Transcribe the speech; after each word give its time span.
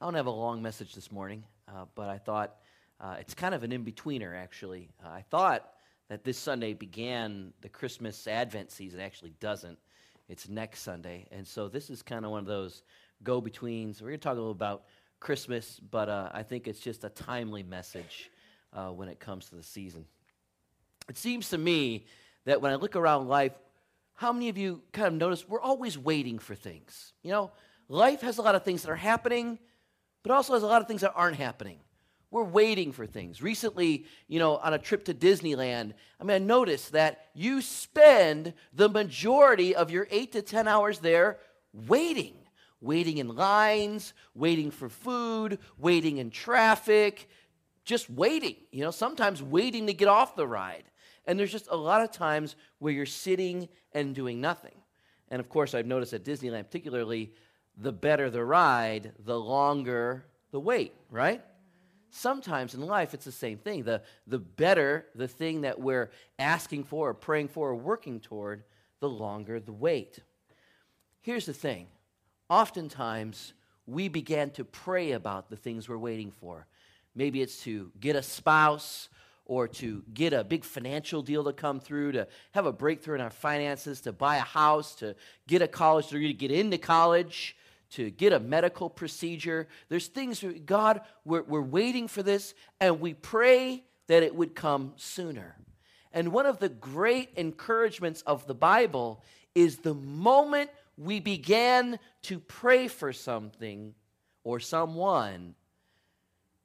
I 0.00 0.06
don't 0.06 0.14
have 0.14 0.28
a 0.28 0.30
long 0.30 0.62
message 0.62 0.94
this 0.94 1.12
morning, 1.12 1.44
uh, 1.68 1.84
but 1.94 2.08
I 2.08 2.16
thought 2.16 2.56
uh, 3.02 3.16
it's 3.20 3.34
kind 3.34 3.54
of 3.54 3.64
an 3.64 3.70
in 3.70 3.84
betweener, 3.84 4.34
actually. 4.34 4.88
Uh, 5.04 5.10
I 5.10 5.24
thought 5.28 5.74
that 6.08 6.24
this 6.24 6.38
Sunday 6.38 6.72
began 6.72 7.52
the 7.60 7.68
Christmas 7.68 8.26
Advent 8.26 8.70
season. 8.70 9.00
It 9.00 9.02
actually 9.02 9.34
doesn't. 9.40 9.78
It's 10.26 10.48
next 10.48 10.80
Sunday. 10.80 11.26
And 11.30 11.46
so 11.46 11.68
this 11.68 11.90
is 11.90 12.00
kind 12.00 12.24
of 12.24 12.30
one 12.30 12.40
of 12.40 12.46
those 12.46 12.82
go 13.22 13.42
betweens. 13.42 14.00
We're 14.00 14.08
going 14.08 14.20
to 14.20 14.24
talk 14.24 14.32
a 14.32 14.36
little 14.36 14.52
about 14.52 14.84
Christmas, 15.18 15.78
but 15.90 16.08
uh, 16.08 16.30
I 16.32 16.44
think 16.44 16.66
it's 16.66 16.80
just 16.80 17.04
a 17.04 17.10
timely 17.10 17.62
message 17.62 18.30
uh, 18.72 18.88
when 18.88 19.10
it 19.10 19.20
comes 19.20 19.50
to 19.50 19.56
the 19.56 19.62
season. 19.62 20.06
It 21.10 21.18
seems 21.18 21.50
to 21.50 21.58
me 21.58 22.06
that 22.46 22.62
when 22.62 22.72
I 22.72 22.76
look 22.76 22.96
around 22.96 23.28
life, 23.28 23.52
how 24.14 24.32
many 24.32 24.48
of 24.48 24.56
you 24.56 24.80
kind 24.92 25.08
of 25.08 25.12
notice 25.12 25.46
we're 25.46 25.60
always 25.60 25.98
waiting 25.98 26.38
for 26.38 26.54
things? 26.54 27.12
You 27.22 27.32
know, 27.32 27.50
life 27.90 28.22
has 28.22 28.38
a 28.38 28.42
lot 28.42 28.54
of 28.54 28.64
things 28.64 28.80
that 28.80 28.90
are 28.90 28.96
happening 28.96 29.58
but 30.22 30.32
also 30.32 30.54
has 30.54 30.62
a 30.62 30.66
lot 30.66 30.82
of 30.82 30.88
things 30.88 31.00
that 31.00 31.12
aren't 31.14 31.36
happening. 31.36 31.78
We're 32.30 32.44
waiting 32.44 32.92
for 32.92 33.06
things. 33.06 33.42
Recently, 33.42 34.06
you 34.28 34.38
know, 34.38 34.56
on 34.58 34.72
a 34.72 34.78
trip 34.78 35.04
to 35.06 35.14
Disneyland, 35.14 35.94
I 36.20 36.24
mean, 36.24 36.34
I 36.34 36.38
noticed 36.38 36.92
that 36.92 37.26
you 37.34 37.60
spend 37.60 38.54
the 38.72 38.88
majority 38.88 39.74
of 39.74 39.90
your 39.90 40.06
eight 40.10 40.32
to 40.32 40.42
10 40.42 40.68
hours 40.68 41.00
there 41.00 41.38
waiting, 41.72 42.34
waiting 42.80 43.18
in 43.18 43.34
lines, 43.34 44.12
waiting 44.34 44.70
for 44.70 44.88
food, 44.88 45.58
waiting 45.76 46.18
in 46.18 46.30
traffic, 46.30 47.28
just 47.84 48.08
waiting, 48.08 48.54
you 48.70 48.84
know, 48.84 48.92
sometimes 48.92 49.42
waiting 49.42 49.88
to 49.88 49.92
get 49.92 50.06
off 50.06 50.36
the 50.36 50.46
ride. 50.46 50.84
And 51.26 51.38
there's 51.38 51.52
just 51.52 51.68
a 51.70 51.76
lot 51.76 52.02
of 52.02 52.12
times 52.12 52.54
where 52.78 52.92
you're 52.92 53.06
sitting 53.06 53.68
and 53.92 54.14
doing 54.14 54.40
nothing. 54.40 54.74
And 55.30 55.40
of 55.40 55.48
course, 55.48 55.74
I've 55.74 55.86
noticed 55.86 56.12
at 56.12 56.24
Disneyland, 56.24 56.64
particularly, 56.64 57.32
the 57.80 57.92
better 57.92 58.28
the 58.30 58.44
ride, 58.44 59.12
the 59.24 59.38
longer 59.38 60.24
the 60.50 60.60
wait, 60.60 60.92
right? 61.10 61.42
Sometimes 62.10 62.74
in 62.74 62.80
life, 62.80 63.14
it's 63.14 63.24
the 63.24 63.32
same 63.32 63.58
thing. 63.58 63.84
The, 63.84 64.02
the 64.26 64.38
better 64.38 65.06
the 65.14 65.28
thing 65.28 65.62
that 65.62 65.80
we're 65.80 66.10
asking 66.38 66.84
for, 66.84 67.10
or 67.10 67.14
praying 67.14 67.48
for, 67.48 67.70
or 67.70 67.76
working 67.76 68.20
toward, 68.20 68.64
the 68.98 69.08
longer 69.08 69.60
the 69.60 69.72
wait. 69.72 70.18
Here's 71.22 71.46
the 71.46 71.54
thing 71.54 71.86
oftentimes, 72.48 73.52
we 73.86 74.08
begin 74.08 74.50
to 74.50 74.64
pray 74.64 75.12
about 75.12 75.50
the 75.50 75.56
things 75.56 75.88
we're 75.88 75.96
waiting 75.96 76.32
for. 76.32 76.66
Maybe 77.14 77.42
it's 77.42 77.62
to 77.62 77.90
get 78.00 78.16
a 78.16 78.22
spouse, 78.22 79.08
or 79.50 79.66
to 79.66 80.04
get 80.14 80.32
a 80.32 80.44
big 80.44 80.64
financial 80.64 81.22
deal 81.22 81.42
to 81.42 81.52
come 81.52 81.80
through, 81.80 82.12
to 82.12 82.28
have 82.52 82.66
a 82.66 82.72
breakthrough 82.72 83.16
in 83.16 83.20
our 83.20 83.30
finances, 83.30 84.00
to 84.00 84.12
buy 84.12 84.36
a 84.36 84.42
house, 84.42 84.94
to 84.94 85.16
get 85.48 85.60
a 85.60 85.66
college 85.66 86.06
degree, 86.06 86.28
to 86.28 86.38
get 86.38 86.52
into 86.52 86.78
college 86.78 87.56
to 87.90 88.10
get 88.10 88.32
a 88.32 88.40
medical 88.40 88.88
procedure. 88.88 89.68
There's 89.88 90.06
things, 90.06 90.44
God, 90.64 91.00
we're, 91.24 91.42
we're 91.42 91.60
waiting 91.60 92.08
for 92.08 92.22
this, 92.22 92.54
and 92.80 93.00
we 93.00 93.14
pray 93.14 93.84
that 94.06 94.22
it 94.22 94.34
would 94.34 94.54
come 94.54 94.92
sooner. 94.96 95.56
And 96.12 96.32
one 96.32 96.46
of 96.46 96.58
the 96.58 96.68
great 96.68 97.30
encouragements 97.36 98.22
of 98.22 98.46
the 98.46 98.54
Bible 98.54 99.22
is 99.54 99.78
the 99.78 99.94
moment 99.94 100.70
we 100.96 101.20
began 101.20 101.98
to 102.22 102.38
pray 102.40 102.88
for 102.88 103.12
something 103.12 103.94
or 104.44 104.60
someone, 104.60 105.54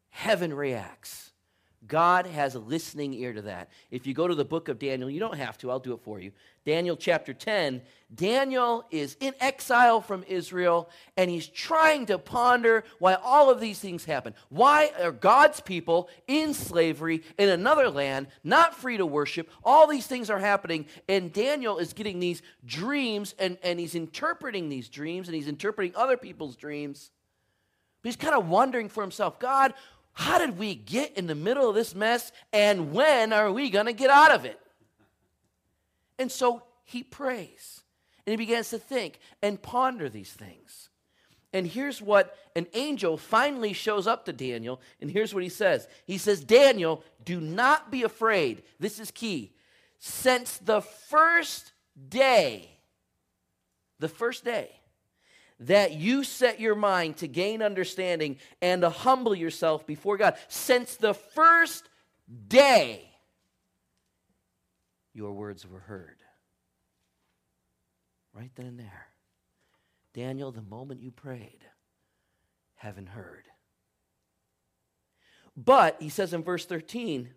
heaven 0.09 0.53
reacts. 0.53 1.31
God 1.87 2.25
has 2.25 2.55
a 2.55 2.59
listening 2.59 3.13
ear 3.13 3.33
to 3.33 3.43
that. 3.43 3.69
If 3.91 4.07
you 4.07 4.13
go 4.13 4.27
to 4.27 4.35
the 4.35 4.45
book 4.45 4.69
of 4.69 4.79
Daniel, 4.79 5.09
you 5.09 5.19
don't 5.19 5.37
have 5.37 5.57
to, 5.59 5.69
I'll 5.69 5.79
do 5.79 5.93
it 5.93 6.01
for 6.01 6.19
you. 6.19 6.31
Daniel 6.65 6.95
chapter 6.95 7.31
10, 7.33 7.81
Daniel 8.13 8.85
is 8.89 9.15
in 9.19 9.35
exile 9.39 10.01
from 10.01 10.23
Israel 10.27 10.89
and 11.15 11.29
he's 11.29 11.47
trying 11.47 12.07
to 12.07 12.17
ponder 12.17 12.83
why 12.97 13.13
all 13.15 13.51
of 13.51 13.59
these 13.59 13.77
things 13.77 14.05
happen. 14.05 14.33
Why 14.49 14.91
are 14.99 15.11
God's 15.11 15.59
people 15.59 16.09
in 16.27 16.55
slavery 16.55 17.21
in 17.37 17.49
another 17.49 17.89
land, 17.89 18.27
not 18.43 18.75
free 18.75 18.97
to 18.97 19.05
worship? 19.05 19.49
All 19.63 19.85
these 19.85 20.07
things 20.07 20.31
are 20.31 20.39
happening, 20.39 20.87
and 21.07 21.31
Daniel 21.31 21.77
is 21.77 21.93
getting 21.93 22.19
these 22.19 22.41
dreams 22.65 23.35
and, 23.37 23.59
and 23.61 23.79
he's 23.79 23.95
interpreting 23.95 24.69
these 24.69 24.89
dreams 24.89 25.27
and 25.27 25.35
he's 25.35 25.47
interpreting 25.47 25.95
other 25.95 26.17
people's 26.17 26.55
dreams. 26.55 27.11
But 28.01 28.09
he's 28.09 28.17
kind 28.17 28.35
of 28.35 28.47
wondering 28.47 28.89
for 28.89 29.01
himself 29.01 29.39
God, 29.39 29.73
how 30.15 30.39
did 30.39 30.57
we 30.57 30.75
get 30.75 31.17
in 31.17 31.27
the 31.27 31.35
middle 31.35 31.69
of 31.69 31.75
this 31.75 31.93
mess 31.93 32.31
and 32.51 32.93
when 32.93 33.33
are 33.33 33.51
we 33.51 33.69
going 33.69 33.85
to 33.85 33.93
get 33.93 34.09
out 34.09 34.31
of 34.31 34.45
it? 34.45 34.59
And 36.17 36.31
so 36.31 36.63
he 36.85 37.03
prays 37.03 37.83
and 38.25 38.31
he 38.31 38.37
begins 38.37 38.69
to 38.69 38.79
think 38.79 39.19
and 39.41 39.61
ponder 39.61 40.07
these 40.07 40.31
things. 40.31 40.89
And 41.51 41.67
here's 41.67 42.01
what 42.01 42.37
an 42.55 42.67
angel 42.73 43.17
finally 43.17 43.73
shows 43.73 44.07
up 44.07 44.25
to 44.25 44.33
Daniel, 44.33 44.81
and 44.99 45.09
here's 45.09 45.33
what 45.33 45.43
he 45.43 45.49
says 45.49 45.87
He 46.05 46.17
says, 46.17 46.43
Daniel, 46.43 47.03
do 47.23 47.39
not 47.39 47.91
be 47.91 48.03
afraid. 48.03 48.63
This 48.79 48.99
is 48.99 49.11
key. 49.11 49.53
Since 49.99 50.57
the 50.57 50.81
first 50.81 51.71
day, 52.09 52.69
the 53.99 54.09
first 54.09 54.43
day, 54.43 54.69
that 55.59 55.93
you 55.93 56.23
set 56.23 56.59
your 56.59 56.75
mind 56.75 57.17
to 57.17 57.27
gain 57.27 57.61
understanding 57.61 58.37
and 58.61 58.81
to 58.81 58.89
humble 58.89 59.33
yourself 59.33 59.87
before 59.87 60.17
God. 60.17 60.35
Since 60.47 60.97
the 60.97 61.13
first 61.13 61.87
day, 62.47 63.09
your 65.13 65.33
words 65.33 65.65
were 65.65 65.79
heard. 65.79 66.17
Right 68.33 68.51
then 68.55 68.65
and 68.65 68.79
there. 68.79 69.07
Daniel, 70.13 70.51
the 70.51 70.61
moment 70.61 71.01
you 71.01 71.11
prayed, 71.11 71.65
heaven 72.75 73.05
heard. 73.05 73.45
But, 75.55 75.97
he 76.01 76.09
says 76.09 76.33
in 76.33 76.43
verse 76.43 76.65
13, 76.65 77.29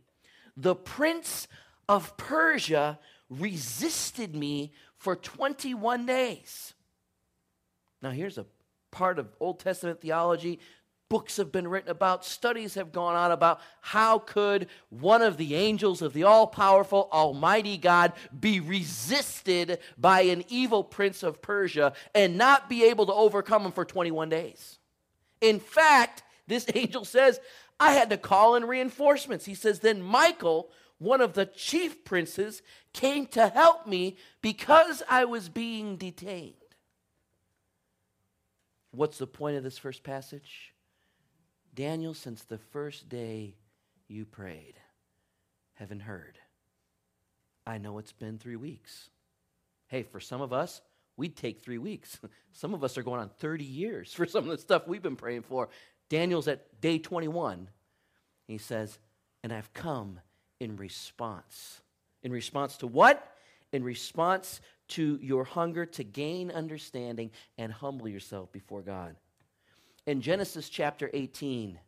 the 0.56 0.74
prince 0.74 1.46
of 1.88 2.16
Persia 2.16 2.98
resisted 3.30 4.34
me 4.34 4.72
for 4.96 5.14
21 5.14 6.06
days. 6.06 6.74
Now, 8.02 8.10
here's 8.10 8.38
a 8.38 8.46
part 8.90 9.18
of 9.18 9.28
Old 9.40 9.60
Testament 9.60 10.00
theology. 10.00 10.60
Books 11.08 11.38
have 11.38 11.50
been 11.50 11.66
written 11.66 11.90
about, 11.90 12.24
studies 12.24 12.74
have 12.74 12.92
gone 12.92 13.16
on 13.16 13.30
about 13.30 13.60
how 13.80 14.18
could 14.18 14.68
one 14.90 15.22
of 15.22 15.38
the 15.38 15.54
angels 15.54 16.02
of 16.02 16.12
the 16.12 16.24
all 16.24 16.46
powerful, 16.46 17.08
almighty 17.10 17.78
God 17.78 18.12
be 18.38 18.60
resisted 18.60 19.78
by 19.96 20.22
an 20.22 20.44
evil 20.48 20.84
prince 20.84 21.22
of 21.22 21.40
Persia 21.40 21.94
and 22.14 22.36
not 22.36 22.68
be 22.68 22.84
able 22.84 23.06
to 23.06 23.14
overcome 23.14 23.64
him 23.64 23.72
for 23.72 23.86
21 23.86 24.28
days. 24.28 24.78
In 25.40 25.60
fact, 25.60 26.22
this 26.46 26.66
angel 26.74 27.06
says, 27.06 27.40
I 27.80 27.92
had 27.92 28.10
to 28.10 28.18
call 28.18 28.54
in 28.54 28.66
reinforcements. 28.66 29.46
He 29.46 29.54
says, 29.54 29.80
Then 29.80 30.02
Michael, 30.02 30.70
one 30.98 31.22
of 31.22 31.32
the 31.32 31.46
chief 31.46 32.04
princes, 32.04 32.60
came 32.92 33.26
to 33.28 33.48
help 33.48 33.86
me 33.86 34.16
because 34.42 35.02
I 35.08 35.24
was 35.24 35.48
being 35.48 35.96
detained. 35.96 36.54
What's 38.90 39.18
the 39.18 39.26
point 39.26 39.56
of 39.56 39.62
this 39.62 39.78
first 39.78 40.02
passage? 40.02 40.74
Daniel, 41.74 42.14
since 42.14 42.42
the 42.42 42.58
first 42.58 43.08
day 43.08 43.54
you 44.08 44.24
prayed, 44.24 44.74
heaven 45.74 46.00
heard. 46.00 46.38
I 47.66 47.78
know 47.78 47.98
it's 47.98 48.12
been 48.12 48.38
three 48.38 48.56
weeks. 48.56 49.10
Hey, 49.88 50.02
for 50.02 50.20
some 50.20 50.40
of 50.40 50.52
us, 50.52 50.80
we'd 51.16 51.36
take 51.36 51.60
three 51.60 51.78
weeks. 51.78 52.18
some 52.52 52.74
of 52.74 52.82
us 52.82 52.96
are 52.96 53.02
going 53.02 53.20
on 53.20 53.28
30 53.28 53.64
years 53.64 54.12
for 54.12 54.26
some 54.26 54.44
of 54.44 54.50
the 54.50 54.58
stuff 54.58 54.88
we've 54.88 55.02
been 55.02 55.16
praying 55.16 55.42
for. 55.42 55.68
Daniel's 56.08 56.48
at 56.48 56.80
day 56.80 56.98
21. 56.98 57.68
He 58.46 58.58
says, 58.58 58.98
And 59.44 59.52
I've 59.52 59.72
come 59.74 60.20
in 60.58 60.76
response. 60.76 61.82
In 62.22 62.32
response 62.32 62.78
to 62.78 62.86
what? 62.86 63.34
In 63.72 63.84
response 63.84 64.60
to 64.88 65.18
your 65.20 65.44
hunger 65.44 65.84
to 65.84 66.04
gain 66.04 66.50
understanding 66.50 67.30
and 67.58 67.72
humble 67.72 68.08
yourself 68.08 68.50
before 68.52 68.82
God. 68.82 69.16
In 70.06 70.22
Genesis 70.22 70.68
chapter 70.68 71.10
18, 71.12 71.78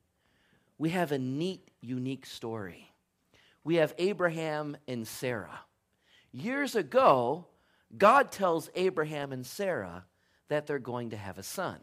we 0.76 0.90
have 0.90 1.12
a 1.12 1.18
neat, 1.18 1.70
unique 1.80 2.26
story. 2.26 2.90
We 3.64 3.76
have 3.76 3.94
Abraham 3.98 4.76
and 4.86 5.06
Sarah. 5.06 5.60
Years 6.32 6.76
ago, 6.76 7.46
God 7.96 8.30
tells 8.30 8.70
Abraham 8.74 9.32
and 9.32 9.44
Sarah 9.44 10.04
that 10.48 10.66
they're 10.66 10.78
going 10.78 11.10
to 11.10 11.16
have 11.16 11.38
a 11.38 11.42
son. 11.42 11.80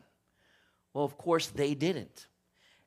Well, 0.93 1.05
of 1.05 1.17
course, 1.17 1.47
they 1.47 1.73
didn't. 1.73 2.27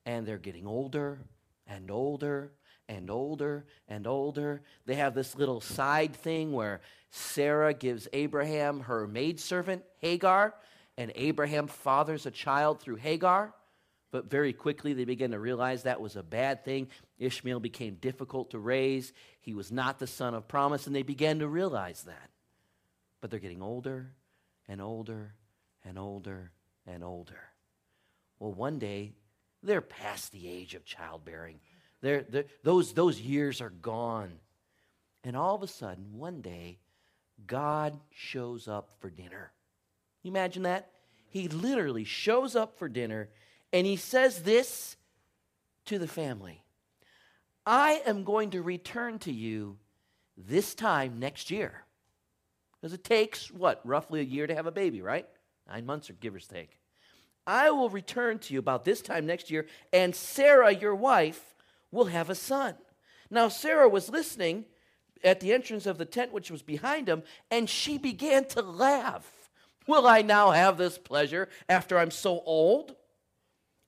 And 0.06 0.26
they're 0.26 0.38
getting 0.38 0.66
older 0.66 1.18
and 1.66 1.90
older 1.90 2.52
and 2.90 3.08
older 3.08 3.64
and 3.88 4.04
older. 4.04 4.62
They 4.84 4.96
have 4.96 5.14
this 5.14 5.36
little 5.36 5.60
side 5.60 6.14
thing 6.14 6.52
where 6.52 6.80
Sarah 7.12 7.72
gives 7.72 8.08
Abraham 8.12 8.80
her 8.80 9.06
maidservant, 9.06 9.84
Hagar, 9.98 10.54
and 10.98 11.12
Abraham 11.14 11.68
fathers 11.68 12.26
a 12.26 12.32
child 12.32 12.80
through 12.80 12.96
Hagar. 12.96 13.54
But 14.10 14.28
very 14.28 14.52
quickly 14.52 14.92
they 14.92 15.04
begin 15.04 15.30
to 15.30 15.38
realize 15.38 15.84
that 15.84 16.00
was 16.00 16.16
a 16.16 16.22
bad 16.24 16.64
thing. 16.64 16.88
Ishmael 17.20 17.60
became 17.60 17.94
difficult 17.94 18.50
to 18.50 18.58
raise. 18.58 19.12
He 19.38 19.54
was 19.54 19.70
not 19.70 20.00
the 20.00 20.08
son 20.08 20.34
of 20.34 20.48
promise, 20.48 20.88
and 20.88 20.96
they 20.96 21.04
began 21.04 21.38
to 21.38 21.48
realize 21.48 22.02
that. 22.02 22.30
But 23.20 23.30
they're 23.30 23.38
getting 23.38 23.62
older 23.62 24.10
and 24.66 24.82
older 24.82 25.34
and 25.84 25.96
older 25.96 26.50
and 26.88 27.04
older. 27.04 27.40
Well, 28.40 28.52
one 28.52 28.80
day 28.80 29.12
They're 29.62 29.82
past 29.82 30.32
the 30.32 30.48
age 30.48 30.74
of 30.74 30.86
childbearing. 30.86 31.60
They're, 32.02 32.24
they're, 32.28 32.44
those, 32.62 32.92
those 32.92 33.20
years 33.20 33.60
are 33.60 33.70
gone. 33.70 34.32
And 35.24 35.36
all 35.36 35.54
of 35.54 35.62
a 35.62 35.66
sudden, 35.66 36.18
one 36.18 36.40
day, 36.40 36.78
God 37.46 37.98
shows 38.10 38.68
up 38.68 38.90
for 39.00 39.10
dinner. 39.10 39.52
You 40.22 40.30
imagine 40.30 40.62
that? 40.64 40.90
He 41.28 41.48
literally 41.48 42.04
shows 42.04 42.56
up 42.56 42.78
for 42.78 42.88
dinner 42.88 43.28
and 43.72 43.86
he 43.86 43.96
says 43.96 44.42
this 44.42 44.96
to 45.86 45.98
the 45.98 46.08
family 46.08 46.62
I 47.66 48.02
am 48.06 48.24
going 48.24 48.50
to 48.50 48.62
return 48.62 49.18
to 49.20 49.32
you 49.32 49.78
this 50.36 50.74
time 50.74 51.18
next 51.18 51.50
year. 51.50 51.84
Because 52.80 52.94
it 52.94 53.04
takes, 53.04 53.50
what, 53.50 53.80
roughly 53.84 54.20
a 54.20 54.24
year 54.24 54.46
to 54.46 54.54
have 54.54 54.66
a 54.66 54.72
baby, 54.72 55.02
right? 55.02 55.28
Nine 55.68 55.84
months 55.84 56.08
or 56.08 56.14
give 56.14 56.34
or 56.34 56.40
take. 56.40 56.80
I 57.46 57.70
will 57.70 57.90
return 57.90 58.38
to 58.40 58.54
you 58.54 58.58
about 58.58 58.84
this 58.84 59.02
time 59.02 59.26
next 59.26 59.50
year, 59.50 59.66
and 59.92 60.14
Sarah, 60.16 60.72
your 60.72 60.94
wife, 60.94 61.49
will 61.90 62.06
have 62.06 62.30
a 62.30 62.34
son. 62.34 62.74
Now, 63.30 63.48
Sarah 63.48 63.88
was 63.88 64.08
listening 64.08 64.64
at 65.22 65.40
the 65.40 65.52
entrance 65.52 65.86
of 65.86 65.98
the 65.98 66.04
tent 66.04 66.32
which 66.32 66.50
was 66.50 66.62
behind 66.62 67.08
him, 67.08 67.22
and 67.50 67.68
she 67.68 67.98
began 67.98 68.44
to 68.46 68.62
laugh. 68.62 69.50
Will 69.86 70.06
I 70.06 70.22
now 70.22 70.50
have 70.50 70.78
this 70.78 70.98
pleasure 70.98 71.48
after 71.68 71.98
I'm 71.98 72.10
so 72.10 72.42
old? 72.44 72.94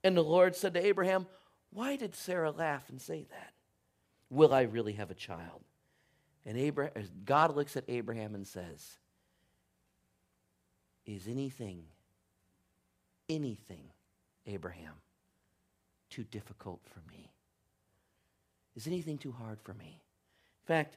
And 0.04 0.16
the 0.16 0.24
Lord 0.24 0.56
said 0.56 0.74
to 0.74 0.84
Abraham, 0.84 1.26
Why 1.70 1.96
did 1.96 2.14
Sarah 2.14 2.50
laugh 2.50 2.88
and 2.88 3.00
say 3.00 3.26
that? 3.30 3.52
Will 4.30 4.52
I 4.52 4.62
really 4.62 4.94
have 4.94 5.10
a 5.10 5.14
child? 5.14 5.62
And 6.44 6.56
Abraham, 6.56 6.92
God 7.24 7.54
looks 7.54 7.76
at 7.76 7.84
Abraham 7.88 8.34
and 8.34 8.46
says, 8.46 8.98
Is 11.06 11.28
anything, 11.28 11.84
anything, 13.28 13.84
Abraham, 14.46 14.94
too 16.10 16.24
difficult 16.24 16.80
for 16.84 17.00
me? 17.10 17.31
Is 18.74 18.86
anything 18.86 19.18
too 19.18 19.32
hard 19.32 19.60
for 19.60 19.74
me? 19.74 20.00
In 20.62 20.66
fact, 20.66 20.96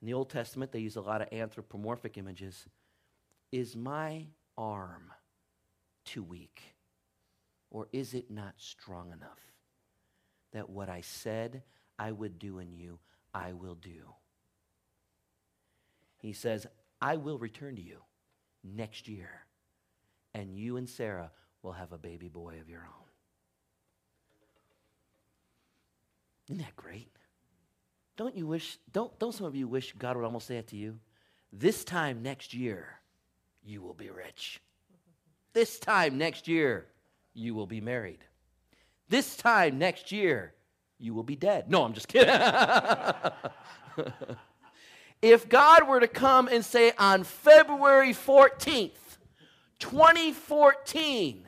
in 0.00 0.06
the 0.06 0.14
Old 0.14 0.30
Testament, 0.30 0.72
they 0.72 0.80
use 0.80 0.96
a 0.96 1.00
lot 1.00 1.22
of 1.22 1.32
anthropomorphic 1.32 2.18
images. 2.18 2.66
Is 3.50 3.74
my 3.76 4.26
arm 4.58 5.12
too 6.04 6.22
weak? 6.22 6.60
Or 7.70 7.88
is 7.92 8.14
it 8.14 8.30
not 8.30 8.54
strong 8.56 9.12
enough 9.12 9.40
that 10.52 10.68
what 10.68 10.88
I 10.88 11.00
said 11.00 11.62
I 11.98 12.12
would 12.12 12.38
do 12.38 12.58
in 12.58 12.72
you, 12.72 12.98
I 13.32 13.52
will 13.52 13.74
do? 13.74 14.14
He 16.18 16.32
says, 16.32 16.66
I 17.00 17.16
will 17.16 17.38
return 17.38 17.76
to 17.76 17.82
you 17.82 17.98
next 18.62 19.08
year, 19.08 19.30
and 20.34 20.56
you 20.56 20.76
and 20.76 20.88
Sarah 20.88 21.30
will 21.62 21.72
have 21.72 21.92
a 21.92 21.98
baby 21.98 22.28
boy 22.28 22.60
of 22.60 22.68
your 22.68 22.80
own. 22.80 23.03
Isn't 26.48 26.58
that 26.58 26.76
great? 26.76 27.10
Don't 28.16 28.36
you 28.36 28.46
wish, 28.46 28.78
don't, 28.92 29.16
don't 29.18 29.32
some 29.32 29.46
of 29.46 29.56
you 29.56 29.66
wish 29.66 29.92
God 29.98 30.16
would 30.16 30.24
almost 30.24 30.46
say 30.46 30.56
it 30.56 30.68
to 30.68 30.76
you? 30.76 30.98
This 31.52 31.84
time 31.84 32.22
next 32.22 32.54
year, 32.54 32.86
you 33.64 33.80
will 33.80 33.94
be 33.94 34.10
rich. 34.10 34.60
This 35.52 35.78
time 35.78 36.18
next 36.18 36.48
year, 36.48 36.86
you 37.32 37.54
will 37.54 37.66
be 37.66 37.80
married. 37.80 38.24
This 39.08 39.36
time 39.36 39.78
next 39.78 40.12
year, 40.12 40.54
you 40.98 41.14
will 41.14 41.22
be 41.22 41.36
dead. 41.36 41.70
No, 41.70 41.84
I'm 41.84 41.92
just 41.92 42.08
kidding. 42.08 42.34
if 45.22 45.48
God 45.48 45.88
were 45.88 46.00
to 46.00 46.08
come 46.08 46.48
and 46.48 46.64
say 46.64 46.92
on 46.98 47.24
February 47.24 48.12
14th, 48.12 48.90
2014, 49.78 51.46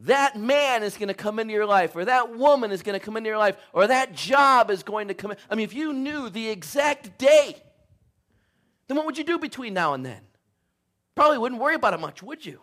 that 0.00 0.38
man 0.38 0.82
is 0.82 0.96
going 0.96 1.08
to 1.08 1.14
come 1.14 1.38
into 1.38 1.52
your 1.52 1.66
life, 1.66 1.96
or 1.96 2.04
that 2.04 2.36
woman 2.36 2.70
is 2.70 2.82
going 2.82 2.98
to 2.98 3.04
come 3.04 3.16
into 3.16 3.28
your 3.28 3.38
life, 3.38 3.56
or 3.72 3.86
that 3.86 4.14
job 4.14 4.70
is 4.70 4.82
going 4.82 5.08
to 5.08 5.14
come 5.14 5.32
in. 5.32 5.36
I 5.50 5.54
mean, 5.54 5.64
if 5.64 5.74
you 5.74 5.92
knew 5.92 6.28
the 6.28 6.48
exact 6.48 7.18
day, 7.18 7.56
then 8.86 8.96
what 8.96 9.06
would 9.06 9.18
you 9.18 9.24
do 9.24 9.38
between 9.38 9.74
now 9.74 9.94
and 9.94 10.06
then? 10.06 10.20
Probably 11.14 11.38
wouldn't 11.38 11.60
worry 11.60 11.74
about 11.74 11.94
it 11.94 12.00
much, 12.00 12.22
would 12.22 12.46
you? 12.46 12.60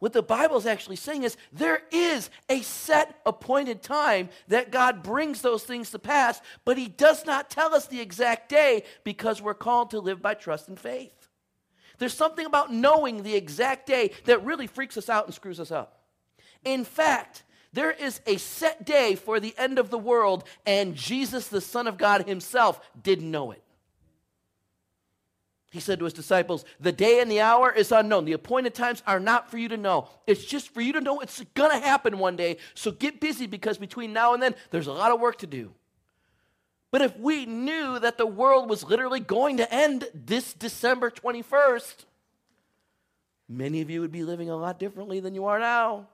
What 0.00 0.12
the 0.12 0.22
Bible 0.22 0.58
is 0.58 0.66
actually 0.66 0.96
saying 0.96 1.22
is 1.22 1.38
there 1.50 1.80
is 1.90 2.28
a 2.50 2.60
set 2.60 3.18
appointed 3.24 3.82
time 3.82 4.28
that 4.48 4.70
God 4.70 5.02
brings 5.02 5.40
those 5.40 5.64
things 5.64 5.90
to 5.92 5.98
pass, 5.98 6.42
but 6.66 6.76
He 6.76 6.88
does 6.88 7.24
not 7.24 7.48
tell 7.48 7.74
us 7.74 7.86
the 7.86 8.02
exact 8.02 8.50
day 8.50 8.84
because 9.02 9.40
we're 9.40 9.54
called 9.54 9.92
to 9.92 10.00
live 10.00 10.20
by 10.20 10.34
trust 10.34 10.68
and 10.68 10.78
faith. 10.78 11.23
There's 11.98 12.14
something 12.14 12.46
about 12.46 12.72
knowing 12.72 13.22
the 13.22 13.34
exact 13.34 13.86
day 13.86 14.10
that 14.24 14.44
really 14.44 14.66
freaks 14.66 14.96
us 14.96 15.08
out 15.08 15.26
and 15.26 15.34
screws 15.34 15.60
us 15.60 15.70
up. 15.70 16.00
In 16.64 16.84
fact, 16.84 17.42
there 17.72 17.90
is 17.90 18.20
a 18.26 18.36
set 18.36 18.86
day 18.86 19.16
for 19.16 19.40
the 19.40 19.54
end 19.58 19.78
of 19.78 19.90
the 19.90 19.98
world, 19.98 20.44
and 20.64 20.94
Jesus, 20.94 21.48
the 21.48 21.60
Son 21.60 21.86
of 21.86 21.98
God 21.98 22.26
Himself, 22.26 22.80
didn't 23.02 23.30
know 23.30 23.50
it. 23.50 23.64
He 25.74 25.80
said 25.80 25.98
to 25.98 26.04
his 26.04 26.14
disciples, 26.14 26.64
The 26.78 26.92
day 26.92 27.20
and 27.20 27.28
the 27.28 27.40
hour 27.40 27.72
is 27.72 27.90
unknown. 27.90 28.26
The 28.26 28.32
appointed 28.32 28.74
times 28.74 29.02
are 29.08 29.18
not 29.18 29.50
for 29.50 29.58
you 29.58 29.68
to 29.70 29.76
know. 29.76 30.08
It's 30.24 30.44
just 30.44 30.72
for 30.72 30.80
you 30.80 30.92
to 30.92 31.00
know 31.00 31.18
it's 31.18 31.42
going 31.54 31.72
to 31.72 31.84
happen 31.84 32.18
one 32.18 32.36
day. 32.36 32.58
So 32.74 32.92
get 32.92 33.20
busy 33.20 33.48
because 33.48 33.76
between 33.76 34.12
now 34.12 34.34
and 34.34 34.42
then, 34.42 34.54
there's 34.70 34.86
a 34.86 34.92
lot 34.92 35.10
of 35.10 35.18
work 35.18 35.38
to 35.38 35.48
do. 35.48 35.74
But 36.94 37.02
if 37.02 37.18
we 37.18 37.44
knew 37.44 37.98
that 37.98 38.18
the 38.18 38.24
world 38.24 38.70
was 38.70 38.84
literally 38.84 39.18
going 39.18 39.56
to 39.56 39.74
end 39.74 40.08
this 40.14 40.52
December 40.52 41.10
21st, 41.10 42.04
many 43.48 43.80
of 43.80 43.90
you 43.90 44.00
would 44.00 44.12
be 44.12 44.22
living 44.22 44.48
a 44.48 44.56
lot 44.56 44.78
differently 44.78 45.18
than 45.18 45.34
you 45.34 45.46
are 45.46 45.58
now. 45.58 46.06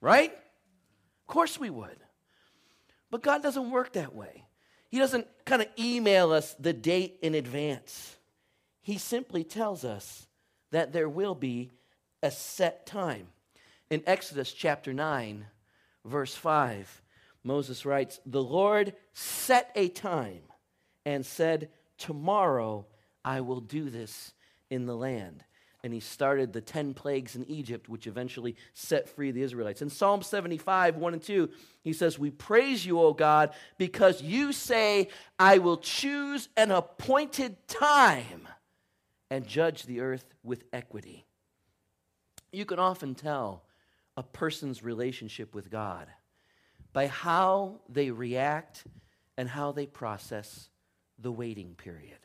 Right? 0.00 0.30
Of 0.30 1.26
course 1.26 1.58
we 1.58 1.70
would. 1.70 1.96
But 3.10 3.24
God 3.24 3.42
doesn't 3.42 3.72
work 3.72 3.94
that 3.94 4.14
way. 4.14 4.44
He 4.90 5.00
doesn't 5.00 5.26
kind 5.44 5.60
of 5.60 5.66
email 5.76 6.30
us 6.30 6.54
the 6.54 6.72
date 6.72 7.18
in 7.20 7.34
advance. 7.34 8.16
He 8.80 8.98
simply 8.98 9.42
tells 9.42 9.84
us 9.84 10.28
that 10.70 10.92
there 10.92 11.08
will 11.08 11.34
be 11.34 11.72
a 12.22 12.30
set 12.30 12.86
time. 12.86 13.26
In 13.90 14.04
Exodus 14.06 14.52
chapter 14.52 14.92
9, 14.92 15.46
verse 16.04 16.36
5, 16.36 17.01
Moses 17.44 17.84
writes, 17.84 18.20
The 18.24 18.42
Lord 18.42 18.94
set 19.12 19.70
a 19.74 19.88
time 19.88 20.42
and 21.04 21.24
said, 21.24 21.70
Tomorrow 21.98 22.86
I 23.24 23.40
will 23.40 23.60
do 23.60 23.90
this 23.90 24.32
in 24.70 24.86
the 24.86 24.96
land. 24.96 25.44
And 25.84 25.92
he 25.92 25.98
started 25.98 26.52
the 26.52 26.60
10 26.60 26.94
plagues 26.94 27.34
in 27.34 27.44
Egypt, 27.50 27.88
which 27.88 28.06
eventually 28.06 28.54
set 28.72 29.08
free 29.08 29.32
the 29.32 29.42
Israelites. 29.42 29.82
In 29.82 29.90
Psalm 29.90 30.22
75, 30.22 30.96
1 30.96 31.12
and 31.12 31.22
2, 31.22 31.50
he 31.82 31.92
says, 31.92 32.18
We 32.18 32.30
praise 32.30 32.86
you, 32.86 33.00
O 33.00 33.12
God, 33.12 33.50
because 33.78 34.22
you 34.22 34.52
say, 34.52 35.08
I 35.40 35.58
will 35.58 35.78
choose 35.78 36.48
an 36.56 36.70
appointed 36.70 37.66
time 37.66 38.46
and 39.28 39.44
judge 39.44 39.82
the 39.84 40.00
earth 40.00 40.34
with 40.44 40.62
equity. 40.72 41.26
You 42.52 42.64
can 42.64 42.78
often 42.78 43.16
tell 43.16 43.64
a 44.16 44.22
person's 44.22 44.84
relationship 44.84 45.52
with 45.52 45.68
God 45.68 46.06
by 46.92 47.06
how 47.06 47.80
they 47.88 48.10
react 48.10 48.84
and 49.36 49.48
how 49.48 49.72
they 49.72 49.86
process 49.86 50.68
the 51.18 51.32
waiting 51.32 51.74
period. 51.74 52.18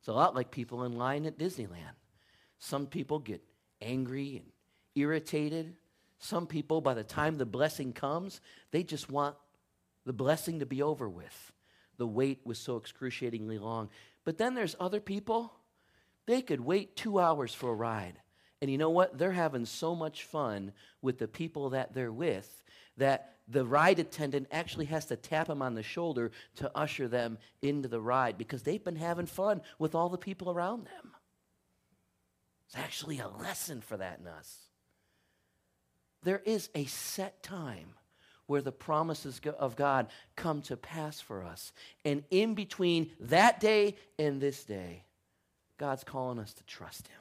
It's 0.00 0.08
a 0.08 0.12
lot 0.12 0.34
like 0.34 0.50
people 0.50 0.84
in 0.84 0.96
line 0.96 1.26
at 1.26 1.38
Disneyland. 1.38 1.96
Some 2.58 2.86
people 2.86 3.18
get 3.18 3.42
angry 3.80 4.36
and 4.36 4.46
irritated. 4.94 5.74
Some 6.18 6.46
people, 6.46 6.80
by 6.80 6.94
the 6.94 7.04
time 7.04 7.36
the 7.36 7.46
blessing 7.46 7.92
comes, 7.92 8.40
they 8.70 8.82
just 8.82 9.10
want 9.10 9.36
the 10.04 10.12
blessing 10.12 10.60
to 10.60 10.66
be 10.66 10.82
over 10.82 11.08
with. 11.08 11.52
The 11.98 12.06
wait 12.06 12.40
was 12.44 12.58
so 12.58 12.76
excruciatingly 12.76 13.58
long. 13.58 13.90
But 14.24 14.38
then 14.38 14.54
there's 14.54 14.76
other 14.80 15.00
people, 15.00 15.52
they 16.26 16.42
could 16.42 16.60
wait 16.60 16.96
two 16.96 17.18
hours 17.18 17.52
for 17.52 17.70
a 17.70 17.74
ride. 17.74 18.18
And 18.60 18.70
you 18.70 18.78
know 18.78 18.90
what? 18.90 19.18
They're 19.18 19.32
having 19.32 19.66
so 19.66 19.94
much 19.94 20.22
fun 20.22 20.72
with 21.00 21.18
the 21.18 21.28
people 21.28 21.70
that 21.70 21.94
they're 21.94 22.12
with 22.12 22.61
that 22.96 23.36
the 23.48 23.64
ride 23.64 23.98
attendant 23.98 24.48
actually 24.50 24.86
has 24.86 25.06
to 25.06 25.16
tap 25.16 25.48
them 25.48 25.62
on 25.62 25.74
the 25.74 25.82
shoulder 25.82 26.30
to 26.56 26.70
usher 26.76 27.08
them 27.08 27.38
into 27.60 27.88
the 27.88 28.00
ride 28.00 28.38
because 28.38 28.62
they've 28.62 28.84
been 28.84 28.96
having 28.96 29.26
fun 29.26 29.60
with 29.78 29.94
all 29.94 30.08
the 30.08 30.18
people 30.18 30.50
around 30.50 30.86
them. 30.86 31.12
It's 32.66 32.76
actually 32.76 33.18
a 33.18 33.28
lesson 33.28 33.80
for 33.80 33.96
that 33.96 34.20
in 34.20 34.26
us. 34.26 34.56
There 36.22 36.42
is 36.44 36.70
a 36.74 36.84
set 36.86 37.42
time 37.42 37.94
where 38.46 38.62
the 38.62 38.72
promises 38.72 39.40
of 39.58 39.76
God 39.76 40.08
come 40.36 40.62
to 40.62 40.76
pass 40.76 41.20
for 41.20 41.44
us. 41.44 41.72
And 42.04 42.24
in 42.30 42.54
between 42.54 43.10
that 43.20 43.60
day 43.60 43.96
and 44.18 44.40
this 44.40 44.64
day, 44.64 45.04
God's 45.78 46.04
calling 46.04 46.38
us 46.38 46.52
to 46.54 46.64
trust 46.64 47.08
Him. 47.08 47.20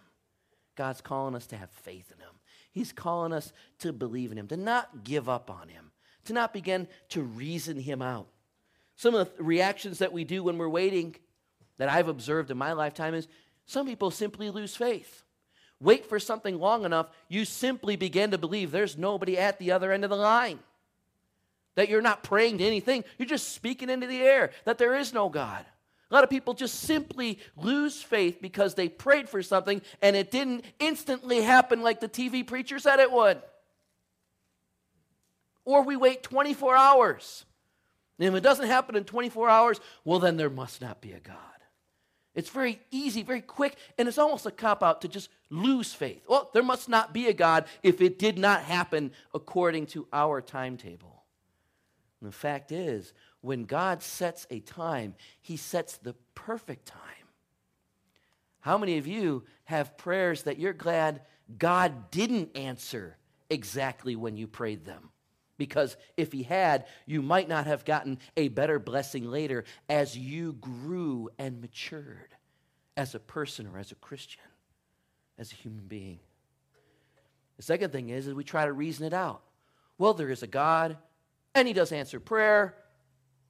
God's 0.75 1.01
calling 1.01 1.35
us 1.35 1.47
to 1.47 1.57
have 1.57 1.71
faith 1.71 2.11
in 2.11 2.19
Him. 2.19 2.33
He's 2.71 2.93
calling 2.93 3.33
us 3.33 3.51
to 3.79 3.91
believe 3.93 4.31
in 4.31 4.37
Him, 4.37 4.47
to 4.47 4.57
not 4.57 5.03
give 5.03 5.27
up 5.27 5.49
on 5.49 5.67
Him, 5.67 5.91
to 6.25 6.33
not 6.33 6.53
begin 6.53 6.87
to 7.09 7.21
reason 7.21 7.77
him 7.77 8.01
out. 8.01 8.27
Some 8.95 9.15
of 9.15 9.35
the 9.35 9.43
reactions 9.43 9.99
that 9.99 10.13
we 10.13 10.23
do 10.23 10.43
when 10.43 10.57
we're 10.57 10.69
waiting 10.69 11.15
that 11.77 11.89
I've 11.89 12.07
observed 12.07 12.51
in 12.51 12.57
my 12.57 12.73
lifetime 12.73 13.15
is 13.15 13.27
some 13.65 13.87
people 13.87 14.11
simply 14.11 14.49
lose 14.49 14.75
faith. 14.75 15.23
wait 15.79 16.05
for 16.05 16.19
something 16.19 16.59
long 16.59 16.85
enough, 16.85 17.09
you 17.27 17.43
simply 17.43 17.95
begin 17.95 18.29
to 18.29 18.37
believe 18.37 18.69
there's 18.69 18.99
nobody 18.99 19.35
at 19.35 19.57
the 19.57 19.71
other 19.71 19.91
end 19.91 20.03
of 20.03 20.11
the 20.11 20.15
line. 20.15 20.59
That 21.73 21.89
you're 21.89 22.03
not 22.03 22.21
praying 22.21 22.59
to 22.59 22.63
anything, 22.63 23.03
you're 23.17 23.27
just 23.27 23.55
speaking 23.55 23.89
into 23.89 24.05
the 24.05 24.21
air, 24.21 24.51
that 24.65 24.77
there 24.77 24.95
is 24.95 25.11
no 25.11 25.29
God. 25.29 25.65
A 26.12 26.13
lot 26.13 26.25
of 26.25 26.30
people 26.30 26.53
just 26.53 26.82
simply 26.82 27.39
lose 27.56 28.03
faith 28.03 28.41
because 28.41 28.75
they 28.75 28.89
prayed 28.89 29.30
for 29.30 29.41
something 29.41 29.82
and 30.01 30.15
it 30.15 30.30
didn't 30.30 30.65
instantly 30.77 31.41
happen 31.41 31.82
like 31.82 32.01
the 32.01 32.10
TV 32.10 32.46
preacher 32.46 32.80
said 32.80 33.00
it 33.00 33.12
would. 33.12 33.41
Or 35.63 35.84
we 35.84 35.96
wait 35.96 36.22
24 36.22 36.75
hours. 36.75 37.46
And 38.20 38.27
if 38.27 38.36
it 38.36 38.44
doesn't 38.44 38.68
happen 38.68 38.98
in 38.98 39.06
24 39.06 39.50
hours, 39.50 39.80
well, 40.03 40.20
then 40.20 40.36
there 40.36 40.50
must 40.50 40.82
not 40.82 41.00
be 41.00 41.13
a 41.13 41.20
God. 41.20 41.38
It's 42.36 42.50
very 42.50 42.80
easy, 42.91 43.24
very 43.24 43.41
quick, 43.41 43.75
and 43.98 44.08
it's 44.08 44.18
almost 44.18 44.46
a 44.46 44.51
cop 44.51 44.84
out 44.84 45.01
to 45.01 45.08
just 45.08 45.30
lose 45.50 45.94
faith. 45.94 46.24
Well, 46.27 46.50
there 46.53 46.63
must 46.63 46.89
not 46.89 47.13
be 47.13 47.27
a 47.27 47.34
God 47.34 47.65
if 47.84 48.01
it 48.01 48.20
did 48.20 48.38
not 48.38 48.62
happen 48.63 49.12
according 49.34 49.88
to 49.88 50.08
our 50.12 50.41
timetable. 50.41 51.24
And 52.20 52.30
the 52.30 52.36
fact 52.36 52.72
is, 52.72 53.13
when 53.41 53.65
God 53.65 54.01
sets 54.01 54.48
a 54.50 54.60
time, 54.60 55.15
He 55.41 55.57
sets 55.57 55.98
the 55.98 56.15
perfect 56.36 56.86
time. 56.86 57.00
How 58.62 58.77
many 58.77 58.98
of 58.98 59.07
you 59.07 59.43
have 59.65 59.98
prayers 59.98 60.43
that 60.43 60.60
you're 60.60 60.74
glad 60.74 61.21
God 61.57 62.12
didn't 62.12 62.55
answer 62.55 63.17
exactly 63.50 64.15
when 64.15 64.38
you 64.38 64.48
prayed 64.48 64.86
them? 64.86 65.10
Because 65.57 65.98
if 66.15 66.31
He 66.31 66.43
had, 66.43 66.86
you 67.05 67.21
might 67.21 67.50
not 67.50 67.65
have 67.65 67.86
gotten 67.86 68.19
a 68.38 68.48
better 68.48 68.79
blessing 68.79 69.29
later 69.29 69.65
as 69.89 70.17
you 70.17 70.53
grew 70.53 71.29
and 71.38 71.62
matured 71.62 72.36
as 72.95 73.15
a 73.15 73.19
person 73.19 73.67
or 73.67 73.79
as 73.79 73.91
a 73.91 73.95
Christian, 73.95 74.41
as 75.39 75.51
a 75.51 75.55
human 75.55 75.86
being. 75.88 76.19
The 77.57 77.63
second 77.63 77.91
thing 77.91 78.10
is, 78.10 78.27
is 78.27 78.33
we 78.33 78.43
try 78.43 78.65
to 78.65 78.74
reason 78.74 79.05
it 79.05 79.13
out. 79.13 79.41
Well, 79.98 80.13
there 80.13 80.29
is 80.29 80.43
a 80.43 80.48
God, 80.48 80.98
and 81.53 81.67
He 81.67 81.74
does 81.74 81.91
answer 81.91 82.19
prayer, 82.19 82.75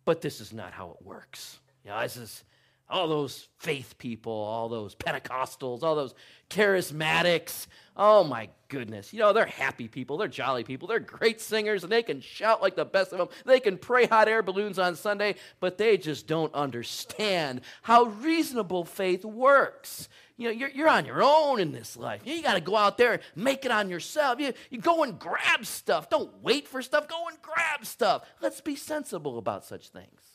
but 0.06 0.22
this 0.22 0.42
is 0.42 0.54
not 0.54 0.72
how 0.72 0.92
it 1.00 1.06
works. 1.06 1.60
Know, 1.86 2.02
this 2.02 2.18
is 2.18 2.44
all 2.92 3.08
those 3.08 3.48
faith 3.58 3.98
people, 3.98 4.34
all 4.34 4.70
those 4.70 4.96
Pentecostals, 4.96 5.82
all 5.82 5.96
those 5.96 6.14
charismatics. 6.50 7.68
Oh 7.96 8.24
my 8.24 8.50
goodness. 8.68 9.14
You 9.14 9.20
know, 9.20 9.34
they're 9.34 9.46
happy 9.46 9.88
people, 9.88 10.18
they're 10.18 10.28
jolly 10.28 10.64
people, 10.64 10.88
they're 10.88 11.00
great 11.00 11.40
singers, 11.40 11.84
and 11.84 11.92
they 11.92 12.04
can 12.04 12.22
shout 12.22 12.62
like 12.62 12.76
the 12.76 12.86
best 12.86 13.12
of 13.14 13.18
them. 13.18 13.30
They 13.46 13.60
can 13.60 13.78
pray 13.78 14.06
hot 14.06 14.28
air 14.28 14.44
balloons 14.44 14.78
on 14.78 14.96
Sunday, 14.96 15.36
but 15.60 15.78
they 15.78 15.98
just 15.98 16.28
don't 16.28 16.54
understand 16.54 17.62
how 17.82 18.06
reasonable 18.06 18.86
faith 18.86 19.24
works. 19.24 20.10
You 20.38 20.48
know, 20.48 20.54
you're, 20.54 20.70
you're 20.70 20.90
on 20.90 21.06
your 21.06 21.22
own 21.24 21.60
in 21.60 21.72
this 21.72 21.96
life. 21.96 22.22
You, 22.26 22.42
got 22.42 22.56
to 22.56 22.62
go 22.62 22.76
out 22.76 22.98
there 22.98 23.14
and 23.14 23.22
make 23.36 23.64
it 23.64 23.72
on 23.72 23.90
yourself. 23.90 24.40
You, 24.40 24.54
you 24.70 24.80
go 24.80 25.04
and 25.04 25.20
grab 25.20 25.66
stuff. 25.66 26.10
Don't 26.10 26.32
wait 26.42 26.68
for 26.68 26.82
stuff. 26.82 27.08
Go 27.08 27.28
and 27.28 27.40
grab 27.42 27.86
stuff. 27.86 28.24
Let's 28.42 28.60
be 28.60 28.76
sensible 28.76 29.38
about 29.38 29.66
such 29.66 29.90
things. 29.90 30.31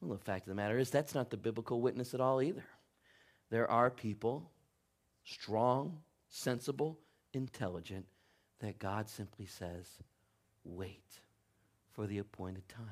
Well, 0.00 0.18
the 0.18 0.24
fact 0.24 0.46
of 0.46 0.50
the 0.50 0.54
matter 0.54 0.78
is, 0.78 0.90
that's 0.90 1.14
not 1.14 1.30
the 1.30 1.36
biblical 1.36 1.80
witness 1.80 2.14
at 2.14 2.20
all 2.20 2.42
either. 2.42 2.64
There 3.50 3.70
are 3.70 3.90
people, 3.90 4.50
strong, 5.24 5.98
sensible, 6.28 6.98
intelligent, 7.32 8.06
that 8.60 8.78
God 8.78 9.08
simply 9.08 9.46
says, 9.46 9.86
wait 10.64 11.20
for 11.92 12.06
the 12.06 12.18
appointed 12.18 12.68
time. 12.68 12.84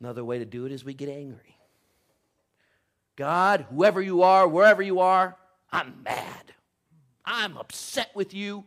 Another 0.00 0.24
way 0.24 0.38
to 0.38 0.44
do 0.44 0.66
it 0.66 0.72
is 0.72 0.84
we 0.84 0.94
get 0.94 1.08
angry. 1.08 1.56
God, 3.16 3.66
whoever 3.70 4.00
you 4.00 4.22
are, 4.22 4.48
wherever 4.48 4.82
you 4.82 5.00
are, 5.00 5.36
I'm 5.70 6.02
mad. 6.02 6.54
I'm 7.24 7.56
upset 7.58 8.10
with 8.14 8.32
you. 8.32 8.64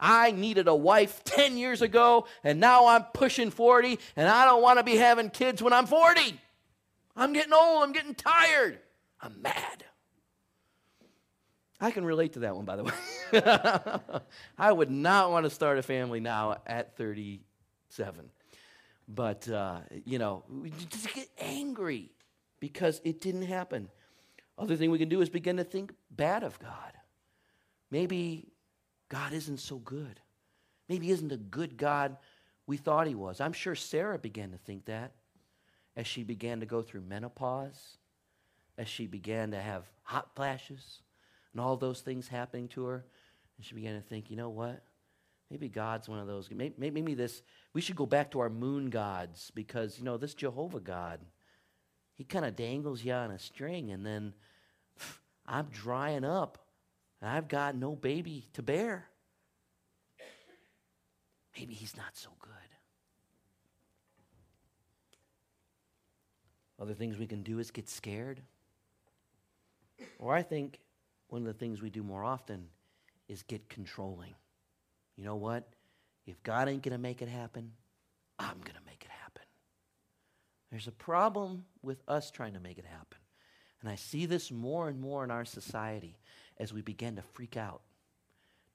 I 0.00 0.32
needed 0.32 0.66
a 0.66 0.74
wife 0.74 1.22
10 1.24 1.58
years 1.58 1.82
ago, 1.82 2.26
and 2.42 2.58
now 2.58 2.86
I'm 2.86 3.04
pushing 3.12 3.50
40, 3.50 3.98
and 4.16 4.28
I 4.28 4.46
don't 4.46 4.62
want 4.62 4.78
to 4.78 4.84
be 4.84 4.96
having 4.96 5.30
kids 5.30 5.62
when 5.62 5.72
I'm 5.72 5.86
40. 5.86 6.40
I'm 7.16 7.32
getting 7.32 7.52
old. 7.52 7.84
I'm 7.84 7.92
getting 7.92 8.14
tired. 8.14 8.78
I'm 9.20 9.42
mad. 9.42 9.84
I 11.80 11.90
can 11.90 12.04
relate 12.04 12.34
to 12.34 12.40
that 12.40 12.56
one, 12.56 12.64
by 12.64 12.76
the 12.76 12.84
way. 12.84 14.20
I 14.58 14.72
would 14.72 14.90
not 14.90 15.30
want 15.30 15.44
to 15.44 15.50
start 15.50 15.78
a 15.78 15.82
family 15.82 16.20
now 16.20 16.60
at 16.66 16.96
37. 16.96 18.30
But, 19.08 19.48
uh, 19.48 19.80
you 20.04 20.18
know, 20.18 20.44
just 20.88 21.12
get 21.14 21.28
angry 21.38 22.12
because 22.60 23.00
it 23.04 23.20
didn't 23.20 23.42
happen. 23.42 23.88
Other 24.58 24.76
thing 24.76 24.90
we 24.90 24.98
can 24.98 25.08
do 25.08 25.22
is 25.22 25.30
begin 25.30 25.56
to 25.56 25.64
think 25.64 25.92
bad 26.10 26.42
of 26.42 26.58
God. 26.58 26.92
Maybe 27.90 28.52
God 29.10 29.34
isn't 29.34 29.60
so 29.60 29.76
good. 29.76 30.20
Maybe 30.88 31.10
isn't 31.10 31.30
a 31.32 31.36
good 31.36 31.76
God 31.76 32.16
we 32.66 32.78
thought 32.78 33.06
he 33.06 33.14
was. 33.14 33.40
I'm 33.40 33.52
sure 33.52 33.74
Sarah 33.74 34.18
began 34.18 34.52
to 34.52 34.58
think 34.58 34.86
that 34.86 35.12
as 35.96 36.06
she 36.06 36.22
began 36.22 36.60
to 36.60 36.66
go 36.66 36.80
through 36.80 37.02
menopause, 37.02 37.98
as 38.78 38.88
she 38.88 39.06
began 39.06 39.50
to 39.50 39.60
have 39.60 39.84
hot 40.02 40.30
flashes 40.34 41.02
and 41.52 41.60
all 41.60 41.76
those 41.76 42.00
things 42.00 42.28
happening 42.28 42.68
to 42.68 42.86
her. 42.86 43.04
And 43.56 43.66
she 43.66 43.74
began 43.74 43.96
to 43.96 44.00
think, 44.00 44.30
you 44.30 44.36
know 44.36 44.48
what? 44.48 44.82
Maybe 45.50 45.68
God's 45.68 46.08
one 46.08 46.20
of 46.20 46.26
those. 46.26 46.48
Maybe, 46.50 46.74
maybe 46.78 47.14
this, 47.14 47.42
we 47.74 47.80
should 47.80 47.96
go 47.96 48.06
back 48.06 48.30
to 48.30 48.40
our 48.40 48.48
moon 48.48 48.88
gods 48.88 49.50
because, 49.54 49.98
you 49.98 50.04
know, 50.04 50.16
this 50.16 50.34
Jehovah 50.34 50.80
God, 50.80 51.20
he 52.16 52.24
kind 52.24 52.44
of 52.44 52.54
dangles 52.54 53.04
you 53.04 53.12
on 53.12 53.32
a 53.32 53.38
string, 53.38 53.90
and 53.90 54.06
then 54.06 54.32
I'm 55.46 55.66
drying 55.66 56.24
up, 56.24 56.58
and 57.20 57.30
I've 57.30 57.48
got 57.48 57.74
no 57.74 57.94
baby 57.94 58.46
to 58.54 58.62
bear. 58.62 59.06
Maybe 61.56 61.74
he's 61.74 61.96
not 61.96 62.14
so 62.16 62.30
good. 62.40 62.50
Other 66.80 66.94
things 66.94 67.18
we 67.18 67.26
can 67.26 67.42
do 67.42 67.58
is 67.58 67.70
get 67.70 67.88
scared. 67.88 68.40
Or 70.18 70.34
I 70.34 70.42
think 70.42 70.80
one 71.28 71.42
of 71.42 71.46
the 71.46 71.52
things 71.52 71.82
we 71.82 71.90
do 71.90 72.02
more 72.02 72.24
often 72.24 72.68
is 73.28 73.42
get 73.42 73.68
controlling. 73.68 74.34
You 75.16 75.24
know 75.24 75.36
what? 75.36 75.68
If 76.26 76.42
God 76.42 76.68
ain't 76.68 76.82
going 76.82 76.92
to 76.92 76.98
make 76.98 77.20
it 77.20 77.28
happen, 77.28 77.72
I'm 78.38 78.58
going 78.60 78.76
to 78.76 78.86
make 78.86 79.04
it 79.04 79.10
happen. 79.10 79.42
There's 80.70 80.86
a 80.86 80.92
problem 80.92 81.66
with 81.82 82.02
us 82.08 82.30
trying 82.30 82.54
to 82.54 82.60
make 82.60 82.78
it 82.78 82.86
happen. 82.86 83.18
And 83.82 83.90
I 83.90 83.96
see 83.96 84.24
this 84.24 84.50
more 84.50 84.88
and 84.88 85.00
more 85.00 85.24
in 85.24 85.30
our 85.30 85.44
society 85.44 86.16
as 86.60 86.72
we 86.72 86.82
begin 86.82 87.16
to 87.16 87.22
freak 87.22 87.56
out. 87.56 87.80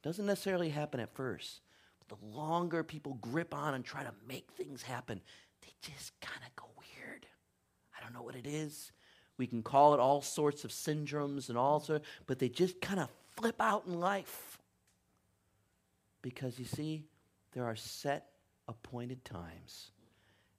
Doesn't 0.02 0.26
necessarily 0.26 0.70
happen 0.70 1.00
at 1.00 1.14
first, 1.14 1.62
but 2.00 2.20
the 2.20 2.26
longer 2.26 2.84
people 2.84 3.18
grip 3.22 3.54
on 3.54 3.76
and 3.76 3.86
try 3.86 4.04
to 4.04 4.14
make 4.28 4.50
things 4.52 4.82
happen, 4.82 5.22
they 5.62 5.74
just 5.82 6.20
kind 6.20 6.42
of 6.46 6.56
go 6.56 6.66
weird. 6.78 7.26
I 7.98 8.04
don't 8.04 8.14
know 8.14 8.24
what 8.24 8.36
it 8.36 8.48
is. 8.48 8.92
We 9.38 9.48
can 9.48 9.64
call 9.64 9.94
it 9.94 10.00
all 10.00 10.22
sorts 10.22 10.66
of 10.66 10.72
syndromes 10.72 11.50
and 11.50 11.58
all 11.58 11.80
sorts, 11.80 12.06
but 12.26 12.40
they 12.40 12.50
just 12.50 12.82
kind 12.82 13.00
of 13.00 13.10
flip 13.36 13.62
out 13.62 13.84
in 13.86 14.00
life. 14.00 14.58
Because 16.22 16.58
you 16.58 16.66
see, 16.66 17.04
there 17.54 17.66
are 17.66 17.76
set 17.76 18.30
appointed 18.68 19.24
times 19.24 19.92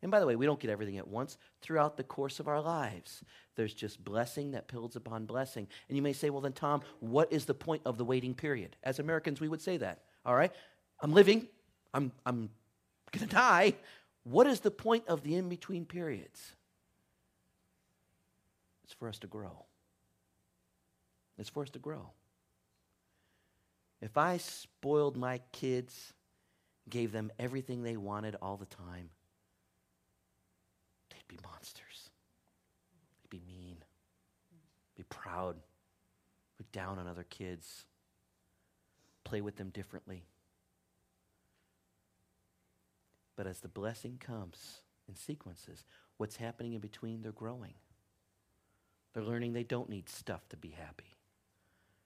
and 0.03 0.11
by 0.11 0.21
the 0.21 0.27
way, 0.27 0.37
we 0.37 0.47
don't 0.47 0.61
get 0.61 0.71
everything 0.71 0.99
at 0.99 1.09
once 1.09 1.39
throughout 1.63 1.97
the 1.97 2.05
course 2.05 2.39
of 2.39 2.49
our 2.49 2.61
lives. 2.61 3.23
There's 3.55 3.75
just 3.75 4.05
blessing 4.05 4.51
that 4.53 4.69
builds 4.69 4.95
upon 4.95 5.25
blessing. 5.25 5.67
And 5.89 5.97
you 5.97 6.03
may 6.03 6.13
say, 6.13 6.31
well, 6.31 6.43
then, 6.43 6.53
Tom, 6.53 6.83
what 7.01 7.33
is 7.33 7.47
the 7.47 7.55
point 7.55 7.83
of 7.87 7.97
the 7.97 8.05
waiting 8.05 8.35
period? 8.35 8.77
As 8.83 8.99
Americans, 8.99 9.41
we 9.41 9.49
would 9.49 9.63
say 9.63 9.79
that. 9.79 10.03
All 10.25 10.35
right? 10.35 10.53
I'm 11.01 11.13
living, 11.13 11.49
I'm, 11.95 12.13
I'm 12.27 12.51
going 13.11 13.27
to 13.27 13.35
die. 13.35 13.75
What 14.25 14.47
is 14.47 14.61
the 14.61 14.71
point 14.71 15.05
of 15.09 15.23
the 15.23 15.35
in 15.35 15.49
between 15.49 15.87
periods? 15.87 16.53
It's 18.85 18.93
for 18.93 19.09
us 19.09 19.19
to 19.21 19.27
grow. 19.27 19.65
It's 21.39 21.49
for 21.49 21.63
us 21.63 21.71
to 21.71 21.79
grow. 21.79 22.11
If 24.01 24.17
I 24.19 24.37
spoiled 24.37 25.17
my 25.17 25.41
kids, 25.53 26.13
gave 26.89 27.13
them 27.13 27.33
everything 27.39 27.83
they 27.83 27.97
wanted 27.97 28.37
all 28.41 28.57
the 28.57 28.67
time, 28.67 29.11
be 31.29 31.39
monsters. 31.45 32.11
They'd 33.23 33.39
be 33.39 33.43
mean, 33.47 33.77
be 34.97 35.05
proud, 35.05 35.57
look 36.59 36.71
down 36.73 36.99
on 36.99 37.07
other 37.07 37.25
kids, 37.25 37.85
play 39.25 39.41
with 39.41 39.57
them 39.57 39.71
differently. 39.71 40.25
But 43.37 43.47
as 43.47 43.61
the 43.61 43.69
blessing 43.69 44.19
comes 44.19 44.81
in 45.09 45.15
sequences, 45.15 45.85
what's 46.17 46.37
happening 46.37 46.73
in 46.73 46.81
between? 46.81 47.23
They're 47.23 47.33
growing. 47.33 47.75
They're 49.13 49.23
learning 49.23 49.53
they 49.53 49.63
don't 49.63 49.91
need 49.91 50.09
stuff 50.09 50.49
to 50.51 50.57
be 50.57 50.71
happy. 50.71 51.17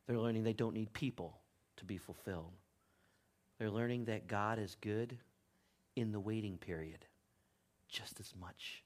They're 0.07 0.19
learning 0.19 0.43
they 0.43 0.53
don't 0.53 0.75
need 0.75 0.93
people 0.93 1.39
to 1.77 1.85
be 1.85 1.99
fulfilled. 1.99 2.53
They're 3.59 3.71
learning 3.71 4.07
that 4.07 4.27
God 4.27 4.59
is 4.59 4.77
good 4.81 5.19
in 5.95 6.13
the 6.13 6.21
waiting 6.21 6.57
period 6.57 7.05
just 7.89 8.21
as 8.21 8.33
much 8.41 8.83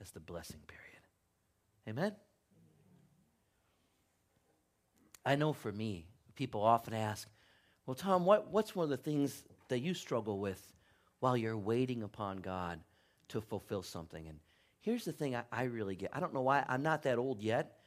as 0.00 0.10
the 0.10 0.20
blessing 0.20 0.60
period. 0.66 1.02
Amen? 1.88 2.14
I 5.24 5.36
know 5.36 5.52
for 5.52 5.72
me, 5.72 6.06
people 6.34 6.62
often 6.62 6.94
ask, 6.94 7.28
Well, 7.86 7.94
Tom, 7.94 8.24
what, 8.24 8.50
what's 8.50 8.74
one 8.74 8.84
of 8.84 8.90
the 8.90 8.96
things 8.96 9.44
that 9.68 9.80
you 9.80 9.94
struggle 9.94 10.38
with 10.38 10.72
while 11.20 11.36
you're 11.36 11.56
waiting 11.56 12.02
upon 12.02 12.38
God 12.38 12.80
to 13.28 13.40
fulfill 13.40 13.82
something? 13.82 14.26
And 14.26 14.38
here's 14.80 15.04
the 15.04 15.12
thing 15.12 15.36
I, 15.36 15.42
I 15.52 15.64
really 15.64 15.96
get 15.96 16.10
I 16.12 16.20
don't 16.20 16.34
know 16.34 16.42
why 16.42 16.64
I'm 16.68 16.82
not 16.82 17.02
that 17.02 17.18
old 17.18 17.42
yet, 17.42 17.78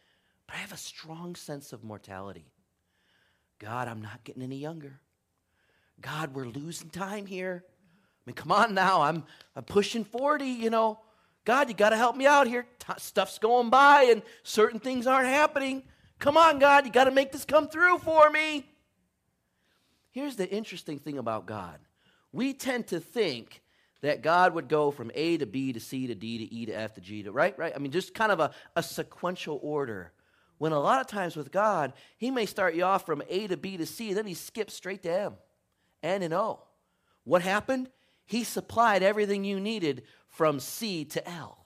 but 0.47 0.55
I 0.55 0.59
have 0.59 0.73
a 0.73 0.77
strong 0.77 1.35
sense 1.35 1.73
of 1.73 1.83
mortality. 1.83 2.45
God, 3.59 3.87
I'm 3.87 4.01
not 4.01 4.23
getting 4.23 4.43
any 4.43 4.57
younger. 4.57 4.99
God, 6.01 6.35
we're 6.35 6.45
losing 6.45 6.89
time 6.89 7.25
here. 7.25 7.63
I 7.65 8.29
mean, 8.29 8.35
come 8.35 8.51
on 8.51 8.73
now. 8.73 9.01
I'm, 9.01 9.23
I'm 9.55 9.63
pushing 9.63 10.03
40, 10.03 10.45
you 10.45 10.69
know. 10.69 10.99
God, 11.45 11.67
you 11.69 11.75
got 11.75 11.89
to 11.89 11.97
help 11.97 12.15
me 12.15 12.25
out 12.25 12.47
here. 12.47 12.65
T- 12.79 12.93
stuff's 12.97 13.39
going 13.39 13.69
by 13.69 14.03
and 14.03 14.21
certain 14.43 14.79
things 14.79 15.07
aren't 15.07 15.27
happening. 15.27 15.83
Come 16.19 16.37
on, 16.37 16.59
God, 16.59 16.85
you 16.85 16.91
got 16.91 17.05
to 17.05 17.11
make 17.11 17.31
this 17.31 17.45
come 17.45 17.67
through 17.67 17.97
for 17.99 18.29
me. 18.29 18.65
Here's 20.11 20.35
the 20.35 20.49
interesting 20.49 20.99
thing 20.99 21.17
about 21.17 21.45
God 21.45 21.79
we 22.31 22.53
tend 22.53 22.87
to 22.87 22.99
think 22.99 23.61
that 24.01 24.21
God 24.21 24.53
would 24.53 24.67
go 24.67 24.91
from 24.91 25.11
A 25.15 25.37
to 25.37 25.45
B 25.45 25.71
to 25.71 25.79
C 25.79 26.07
to 26.07 26.15
D 26.15 26.37
to 26.39 26.53
E 26.53 26.65
to 26.65 26.73
F 26.73 26.93
to 26.95 27.01
G 27.01 27.23
to, 27.23 27.31
right? 27.31 27.57
Right? 27.57 27.73
I 27.75 27.79
mean, 27.79 27.91
just 27.91 28.13
kind 28.13 28.31
of 28.31 28.39
a, 28.39 28.51
a 28.75 28.83
sequential 28.83 29.59
order. 29.61 30.11
When 30.57 30.71
a 30.71 30.79
lot 30.79 31.01
of 31.01 31.07
times 31.07 31.35
with 31.35 31.51
God, 31.51 31.93
He 32.17 32.31
may 32.31 32.45
start 32.45 32.75
you 32.75 32.83
off 32.83 33.05
from 33.05 33.23
A 33.29 33.47
to 33.47 33.57
B 33.57 33.77
to 33.77 33.85
C, 33.85 34.09
and 34.09 34.17
then 34.17 34.25
He 34.25 34.33
skips 34.33 34.73
straight 34.73 35.03
to 35.03 35.11
M, 35.11 35.33
N, 36.01 36.21
and 36.21 36.33
O. 36.33 36.59
What 37.23 37.41
happened? 37.41 37.89
He 38.25 38.43
supplied 38.43 39.03
everything 39.03 39.43
you 39.43 39.59
needed 39.59 40.03
from 40.33 40.59
C 40.59 41.05
to 41.05 41.29
L. 41.29 41.65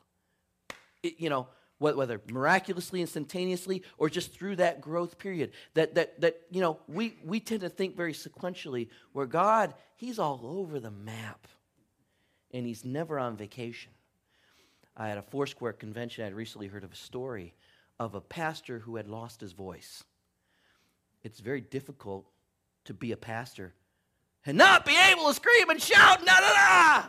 It, 1.02 1.20
you 1.20 1.30
know, 1.30 1.48
whether 1.80 2.22
miraculously, 2.32 3.02
instantaneously, 3.02 3.84
or 3.98 4.10
just 4.10 4.34
through 4.34 4.56
that 4.58 4.82
growth 4.82 5.20
period. 5.20 5.52
That, 5.76 5.96
that, 5.96 6.20
that 6.22 6.42
you 6.50 6.60
know, 6.60 6.80
we, 6.88 7.18
we 7.24 7.40
tend 7.40 7.62
to 7.62 7.70
think 7.70 7.96
very 7.96 8.14
sequentially, 8.14 8.90
where 9.14 9.26
God, 9.26 9.74
He's 9.96 10.20
all 10.20 10.42
over 10.44 10.80
the 10.80 10.92
map, 10.92 11.48
and 12.52 12.66
He's 12.66 12.84
never 12.84 13.20
on 13.20 13.38
vacation. 13.38 13.92
I 14.96 15.08
had 15.08 15.20
a 15.20 15.24
Foursquare 15.24 15.74
convention, 15.74 16.24
I 16.24 16.26
had 16.26 16.36
recently 16.36 16.68
heard 16.68 16.84
of 16.84 16.92
a 16.92 16.96
story 16.96 17.54
of 18.00 18.16
a 18.16 18.22
pastor 18.22 18.80
who 18.80 18.96
had 18.96 19.08
lost 19.08 19.42
his 19.42 19.54
voice. 19.54 20.04
It's 21.24 21.40
very 21.40 21.62
difficult 21.62 22.26
to 22.86 22.94
be 22.94 23.12
a 23.12 23.18
pastor 23.18 23.74
and 24.46 24.58
not 24.58 24.86
be 24.86 24.98
able 25.12 25.28
to 25.28 25.34
scream 25.34 25.70
and 25.70 25.82
shout, 25.82 26.24
na 26.26 26.34
na 26.40 26.54
na. 26.54 27.04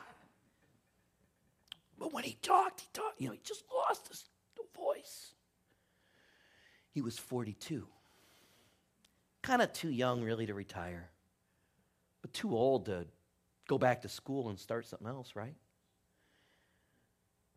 But 2.08 2.14
when 2.14 2.24
he 2.24 2.38
talked, 2.40 2.80
he 2.80 2.86
talked, 2.94 3.20
you 3.20 3.26
know, 3.26 3.34
he 3.34 3.40
just 3.44 3.64
lost 3.70 4.08
his 4.08 4.24
voice. 4.74 5.32
He 6.90 7.02
was 7.02 7.18
42. 7.18 7.86
Kind 9.42 9.60
of 9.60 9.74
too 9.74 9.90
young, 9.90 10.22
really, 10.22 10.46
to 10.46 10.54
retire, 10.54 11.10
but 12.22 12.32
too 12.32 12.56
old 12.56 12.86
to 12.86 13.04
go 13.68 13.76
back 13.76 14.00
to 14.02 14.08
school 14.08 14.48
and 14.48 14.58
start 14.58 14.86
something 14.86 15.06
else, 15.06 15.36
right? 15.36 15.54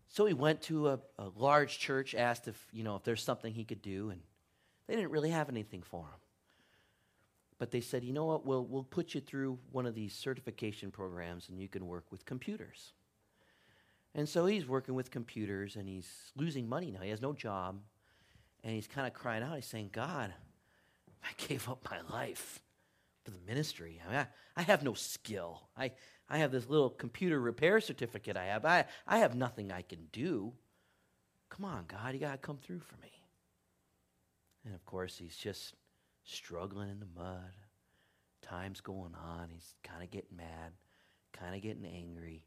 So 0.09 0.25
he 0.25 0.33
went 0.33 0.63
to 0.63 0.89
a, 0.89 0.99
a, 1.17 1.29
large 1.37 1.79
church, 1.79 2.13
asked 2.13 2.49
if, 2.49 2.67
you 2.73 2.83
know, 2.83 2.97
if 2.97 3.03
there's 3.03 3.23
something 3.23 3.53
he 3.53 3.63
could 3.63 3.81
do, 3.81 4.09
and 4.09 4.19
they 4.87 4.95
didn't 4.95 5.11
really 5.11 5.29
have 5.29 5.47
anything 5.47 5.81
for 5.81 6.01
him. 6.01 6.19
But 7.57 7.71
they 7.71 7.79
said, 7.79 8.03
you 8.03 8.11
know 8.11 8.25
what, 8.25 8.45
we'll, 8.45 8.65
we'll 8.65 8.83
put 8.83 9.15
you 9.15 9.21
through 9.21 9.59
one 9.71 9.85
of 9.85 9.95
these 9.95 10.13
certification 10.13 10.91
programs 10.91 11.47
and 11.47 11.57
you 11.57 11.69
can 11.69 11.87
work 11.87 12.03
with 12.11 12.25
computers. 12.25 12.91
And 14.13 14.27
so 14.27 14.45
he's 14.45 14.67
working 14.67 14.95
with 14.95 15.09
computers 15.11 15.75
and 15.75 15.87
he's 15.87 16.09
losing 16.35 16.67
money 16.67 16.91
now. 16.91 17.01
He 17.01 17.09
has 17.09 17.21
no 17.21 17.33
job. 17.33 17.79
And 18.63 18.73
he's 18.73 18.87
kind 18.87 19.07
of 19.07 19.13
crying 19.13 19.43
out. 19.43 19.55
He's 19.55 19.65
saying, 19.65 19.89
God, 19.91 20.33
I 21.23 21.29
gave 21.47 21.67
up 21.69 21.87
my 21.89 22.01
life 22.13 22.61
for 23.23 23.31
the 23.31 23.39
ministry. 23.47 24.01
I, 24.05 24.11
mean, 24.11 24.19
I, 24.19 24.27
I 24.57 24.61
have 24.63 24.83
no 24.83 24.93
skill. 24.93 25.69
I, 25.77 25.91
I 26.29 26.39
have 26.39 26.51
this 26.51 26.69
little 26.69 26.89
computer 26.89 27.39
repair 27.39 27.79
certificate 27.79 28.37
I 28.37 28.45
have. 28.45 28.65
I, 28.65 28.85
I 29.07 29.19
have 29.19 29.35
nothing 29.35 29.71
I 29.71 29.81
can 29.81 30.07
do. 30.11 30.53
Come 31.49 31.65
on, 31.65 31.85
God, 31.87 32.13
you 32.13 32.19
got 32.19 32.33
to 32.33 32.37
come 32.37 32.57
through 32.57 32.79
for 32.79 32.95
me. 32.97 33.11
And 34.65 34.75
of 34.75 34.85
course, 34.85 35.17
he's 35.17 35.35
just 35.35 35.73
struggling 36.23 36.89
in 36.89 36.99
the 36.99 37.07
mud. 37.19 37.51
Time's 38.41 38.81
going 38.81 39.15
on. 39.15 39.49
He's 39.51 39.75
kind 39.83 40.03
of 40.03 40.11
getting 40.11 40.37
mad, 40.37 40.73
kind 41.33 41.55
of 41.55 41.61
getting 41.61 41.85
angry. 41.85 42.45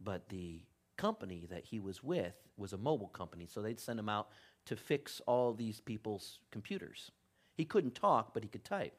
But 0.00 0.28
the 0.28 0.62
company 0.96 1.46
that 1.50 1.64
he 1.64 1.80
was 1.80 2.02
with 2.02 2.34
was 2.56 2.72
a 2.72 2.78
mobile 2.78 3.08
company, 3.08 3.46
so 3.46 3.60
they'd 3.60 3.80
send 3.80 3.98
him 3.98 4.08
out 4.08 4.28
to 4.66 4.76
fix 4.76 5.20
all 5.26 5.52
these 5.52 5.80
people's 5.80 6.38
computers. 6.50 7.10
He 7.54 7.64
couldn't 7.64 7.94
talk, 7.94 8.32
but 8.32 8.42
he 8.42 8.48
could 8.48 8.64
type. 8.64 8.96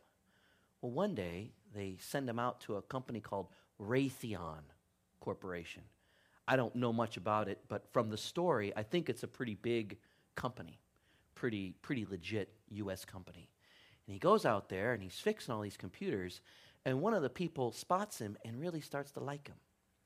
Well, 0.82 0.92
one 0.92 1.16
day 1.16 1.52
they 1.74 1.98
send 2.00 2.30
him 2.30 2.40
out 2.40 2.62
to 2.62 2.76
a 2.76 2.82
company 2.82 3.20
called 3.20 3.48
Raytheon 3.82 4.62
Corporation. 5.20 5.84
I 6.48 6.56
don't 6.56 6.76
know 6.76 6.94
much 6.94 7.18
about 7.18 7.48
it, 7.48 7.62
but 7.68 7.92
from 7.92 8.10
the 8.10 8.18
story, 8.18 8.72
I 8.76 8.84
think 8.84 9.10
it's 9.10 9.24
a 9.24 9.28
pretty 9.28 9.56
big 9.56 9.98
company, 10.36 10.80
pretty 11.34 11.76
pretty 11.82 12.06
legit 12.06 12.54
U.S. 12.70 13.04
company. 13.04 13.50
And 14.06 14.14
he 14.14 14.20
goes 14.20 14.46
out 14.46 14.70
there 14.70 14.94
and 14.94 15.02
he's 15.02 15.20
fixing 15.20 15.54
all 15.54 15.62
these 15.62 15.78
computers, 15.78 16.42
and 16.86 17.02
one 17.02 17.16
of 17.16 17.24
the 17.24 17.30
people 17.30 17.72
spots 17.72 18.20
him 18.20 18.38
and 18.46 18.62
really 18.62 18.82
starts 18.82 19.12
to 19.14 19.20
like 19.20 19.48
him 19.48 19.56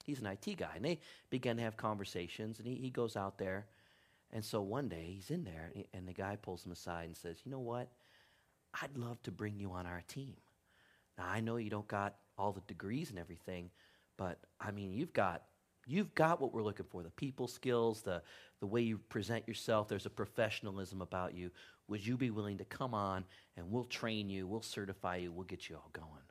he's 0.10 0.20
an 0.20 0.28
IT 0.28 0.58
guy. 0.58 0.72
And 0.76 0.84
they 0.84 1.00
begin 1.30 1.58
to 1.58 1.64
have 1.64 1.78
conversations, 1.78 2.60
and 2.60 2.68
he, 2.68 2.76
he 2.76 2.90
goes 2.90 3.16
out 3.16 3.38
there. 3.38 3.68
And 4.32 4.44
so 4.44 4.62
one 4.62 4.90
day 4.90 5.12
he's 5.16 5.32
in 5.32 5.44
there, 5.44 5.72
and 5.94 6.08
the 6.08 6.14
guy 6.14 6.36
pulls 6.36 6.66
him 6.66 6.72
aside 6.72 7.06
and 7.06 7.18
says, 7.18 7.38
You 7.44 7.52
know 7.52 7.60
what? 7.60 7.90
I'd 8.82 8.98
love 8.98 9.22
to 9.24 9.32
bring 9.32 9.60
you 9.60 9.72
on 9.72 9.88
our 9.88 10.04
team. 10.08 10.36
Now, 11.18 11.26
I 11.28 11.40
know 11.40 11.58
you 11.58 11.70
don't 11.70 11.88
got 11.88 12.16
all 12.38 12.52
the 12.52 12.62
degrees 12.62 13.10
and 13.10 13.18
everything, 13.20 13.72
but 14.18 14.40
I 14.60 14.72
mean, 14.72 14.94
you've 14.94 15.14
got. 15.14 15.44
You've 15.88 16.14
got 16.14 16.40
what 16.40 16.54
we're 16.54 16.62
looking 16.62 16.86
for 16.88 17.02
the 17.02 17.10
people 17.10 17.48
skills, 17.48 18.04
the, 18.04 18.22
the 18.60 18.68
way 18.68 18.82
you 18.82 19.00
present 19.00 19.48
yourself. 19.48 19.88
There's 19.88 20.06
a 20.06 20.12
professionalism 20.12 21.02
about 21.02 21.34
you. 21.34 21.50
Would 21.88 22.06
you 22.06 22.16
be 22.16 22.30
willing 22.30 22.60
to 22.60 22.66
come 22.66 22.94
on 22.94 23.26
and 23.58 23.72
we'll 23.72 23.86
train 23.86 24.30
you, 24.30 24.46
we'll 24.46 24.62
certify 24.62 25.16
you, 25.16 25.32
we'll 25.32 25.46
get 25.46 25.68
you 25.68 25.78
all 25.78 25.90
going? 25.92 26.29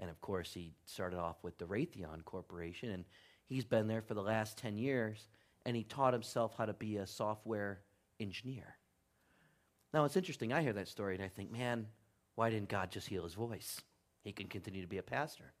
And 0.00 0.10
of 0.10 0.20
course, 0.20 0.52
he 0.52 0.72
started 0.84 1.18
off 1.18 1.36
with 1.42 1.58
the 1.58 1.66
Raytheon 1.66 2.24
Corporation, 2.24 2.90
and 2.90 3.04
he's 3.46 3.64
been 3.64 3.86
there 3.86 4.00
for 4.00 4.14
the 4.14 4.22
last 4.22 4.56
10 4.58 4.76
years, 4.78 5.28
and 5.66 5.76
he 5.76 5.84
taught 5.84 6.14
himself 6.14 6.54
how 6.56 6.64
to 6.64 6.72
be 6.72 6.96
a 6.96 7.06
software 7.06 7.80
engineer. 8.18 8.76
Now, 9.92 10.04
it's 10.04 10.16
interesting. 10.16 10.52
I 10.52 10.62
hear 10.62 10.72
that 10.72 10.88
story, 10.88 11.14
and 11.14 11.24
I 11.24 11.28
think, 11.28 11.52
man, 11.52 11.86
why 12.34 12.50
didn't 12.50 12.70
God 12.70 12.90
just 12.90 13.08
heal 13.08 13.24
his 13.24 13.34
voice? 13.34 13.80
He 14.22 14.32
can 14.32 14.46
continue 14.46 14.80
to 14.80 14.88
be 14.88 14.98
a 14.98 15.02
pastor. 15.02 15.52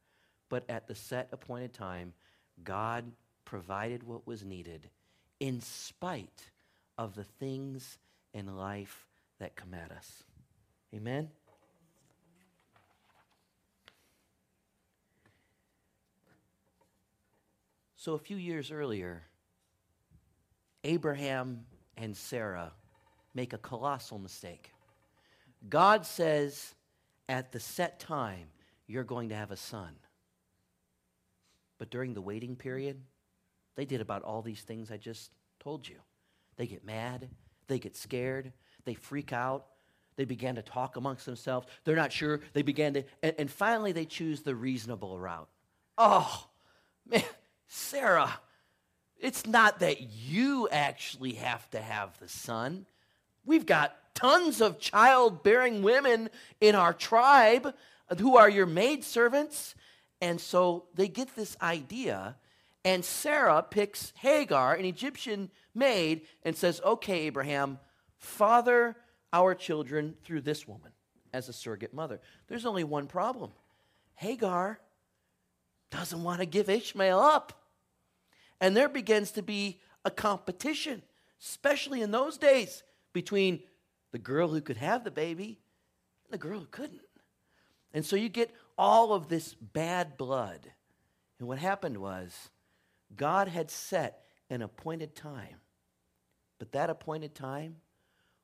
But 0.48 0.64
at 0.68 0.86
the 0.86 0.94
set 0.94 1.28
appointed 1.32 1.72
time, 1.72 2.14
God 2.64 3.12
provided 3.44 4.02
what 4.02 4.26
was 4.26 4.44
needed 4.44 4.88
in 5.38 5.60
spite 5.60 6.50
of 6.96 7.14
the 7.14 7.24
things 7.24 7.98
in 8.32 8.56
life 8.56 9.06
that 9.38 9.56
come 9.56 9.74
at 9.74 9.90
us. 9.90 10.24
Amen? 10.94 11.30
So 18.00 18.14
a 18.14 18.18
few 18.18 18.38
years 18.38 18.72
earlier, 18.72 19.24
Abraham 20.84 21.66
and 21.98 22.16
Sarah 22.16 22.72
make 23.34 23.52
a 23.52 23.58
colossal 23.58 24.18
mistake. 24.18 24.72
God 25.68 26.06
says, 26.06 26.74
at 27.28 27.52
the 27.52 27.60
set 27.60 28.00
time, 28.00 28.46
you're 28.86 29.04
going 29.04 29.28
to 29.28 29.34
have 29.34 29.50
a 29.50 29.56
son. 29.56 29.90
But 31.76 31.90
during 31.90 32.14
the 32.14 32.22
waiting 32.22 32.56
period, 32.56 33.02
they 33.76 33.84
did 33.84 34.00
about 34.00 34.22
all 34.22 34.40
these 34.40 34.62
things 34.62 34.90
I 34.90 34.96
just 34.96 35.30
told 35.62 35.86
you. 35.86 35.96
They 36.56 36.66
get 36.66 36.86
mad, 36.86 37.28
they 37.66 37.78
get 37.78 37.94
scared, 37.94 38.54
they 38.86 38.94
freak 38.94 39.34
out, 39.34 39.66
they 40.16 40.24
began 40.24 40.54
to 40.54 40.62
talk 40.62 40.96
amongst 40.96 41.26
themselves. 41.26 41.66
They're 41.84 41.96
not 41.96 42.14
sure. 42.14 42.40
They 42.54 42.62
began 42.62 42.94
to, 42.94 43.02
and, 43.22 43.34
and 43.38 43.50
finally 43.50 43.92
they 43.92 44.06
choose 44.06 44.40
the 44.40 44.54
reasonable 44.54 45.18
route. 45.18 45.50
Oh, 45.98 46.46
man, 47.06 47.24
Sarah, 47.72 48.40
it's 49.16 49.46
not 49.46 49.78
that 49.78 50.00
you 50.00 50.68
actually 50.72 51.34
have 51.34 51.70
to 51.70 51.80
have 51.80 52.18
the 52.18 52.28
son. 52.28 52.84
We've 53.44 53.64
got 53.64 53.96
tons 54.12 54.60
of 54.60 54.80
childbearing 54.80 55.84
women 55.84 56.30
in 56.60 56.74
our 56.74 56.92
tribe 56.92 57.72
who 58.18 58.36
are 58.36 58.50
your 58.50 58.66
maidservants. 58.66 59.76
And 60.20 60.40
so 60.40 60.86
they 60.96 61.06
get 61.06 61.36
this 61.36 61.56
idea, 61.62 62.36
and 62.84 63.04
Sarah 63.04 63.62
picks 63.62 64.12
Hagar, 64.16 64.74
an 64.74 64.84
Egyptian 64.84 65.48
maid, 65.72 66.22
and 66.42 66.56
says, 66.56 66.80
Okay, 66.84 67.20
Abraham, 67.20 67.78
father 68.18 68.96
our 69.32 69.54
children 69.54 70.16
through 70.24 70.40
this 70.40 70.66
woman 70.66 70.90
as 71.32 71.48
a 71.48 71.52
surrogate 71.52 71.94
mother. 71.94 72.20
There's 72.48 72.66
only 72.66 72.82
one 72.82 73.06
problem 73.06 73.52
Hagar 74.16 74.80
doesn't 75.92 76.22
want 76.22 76.40
to 76.40 76.46
give 76.46 76.68
Ishmael 76.68 77.20
up. 77.20 77.59
And 78.60 78.76
there 78.76 78.88
begins 78.88 79.30
to 79.32 79.42
be 79.42 79.80
a 80.04 80.10
competition, 80.10 81.02
especially 81.40 82.02
in 82.02 82.10
those 82.10 82.38
days, 82.38 82.82
between 83.12 83.62
the 84.12 84.18
girl 84.18 84.48
who 84.48 84.60
could 84.60 84.76
have 84.76 85.04
the 85.04 85.10
baby 85.10 85.60
and 86.24 86.32
the 86.32 86.38
girl 86.38 86.60
who 86.60 86.66
couldn't. 86.66 87.00
And 87.92 88.04
so 88.04 88.16
you 88.16 88.28
get 88.28 88.54
all 88.78 89.12
of 89.12 89.28
this 89.28 89.54
bad 89.54 90.16
blood. 90.16 90.70
And 91.38 91.48
what 91.48 91.58
happened 91.58 91.98
was 91.98 92.50
God 93.16 93.48
had 93.48 93.70
set 93.70 94.24
an 94.48 94.62
appointed 94.62 95.14
time. 95.14 95.60
But 96.58 96.72
that 96.72 96.90
appointed 96.90 97.34
time 97.34 97.76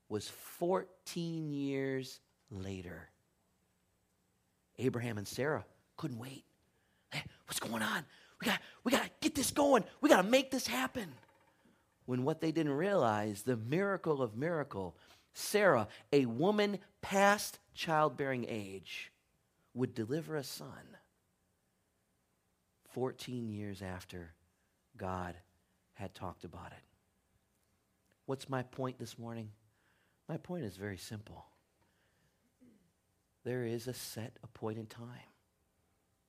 was 0.09 0.29
14 0.29 1.53
years 1.53 2.21
later. 2.51 3.11
Abraham 4.79 5.19
and 5.19 5.29
Sarah 5.29 5.65
couldn't 5.97 6.19
wait. 6.19 6.45
Hey, 7.11 7.23
what's 7.47 7.61
going 7.61 7.83
on? 7.83 8.05
We 8.41 8.47
got, 8.47 8.61
we 8.85 8.93
got 8.93 9.05
to 9.05 9.11
get 9.21 9.35
this 9.35 9.51
going. 9.51 9.85
We 10.01 10.09
got 10.09 10.23
to 10.23 10.29
make 10.29 10.51
this 10.51 10.67
happen. 10.67 11.09
When 12.05 12.25
what 12.25 12.41
they 12.41 12.53
didn't 12.53 12.73
realize, 12.73 13.43
the 13.43 13.57
miracle 13.57 14.23
of 14.23 14.37
miracle, 14.37 14.97
Sarah, 15.33 15.89
a 16.13 16.27
woman 16.27 16.79
past 17.03 17.59
childbearing 17.75 18.47
age, 18.49 19.11
would 19.75 19.95
deliver 19.95 20.37
a 20.37 20.45
son 20.45 20.97
14 22.91 23.49
years 23.49 23.83
after 23.83 24.33
God 24.97 25.35
had 25.95 26.15
talked 26.15 26.45
about 26.45 26.73
it. 26.73 26.83
What's 28.27 28.49
my 28.49 28.63
point 28.63 28.99
this 28.99 29.19
morning? 29.19 29.51
My 30.29 30.37
point 30.37 30.65
is 30.65 30.77
very 30.77 30.97
simple. 30.97 31.45
There 33.45 33.65
is 33.65 33.87
a 33.87 33.95
set 33.95 34.39
appointed 34.43 34.91
time 34.91 35.36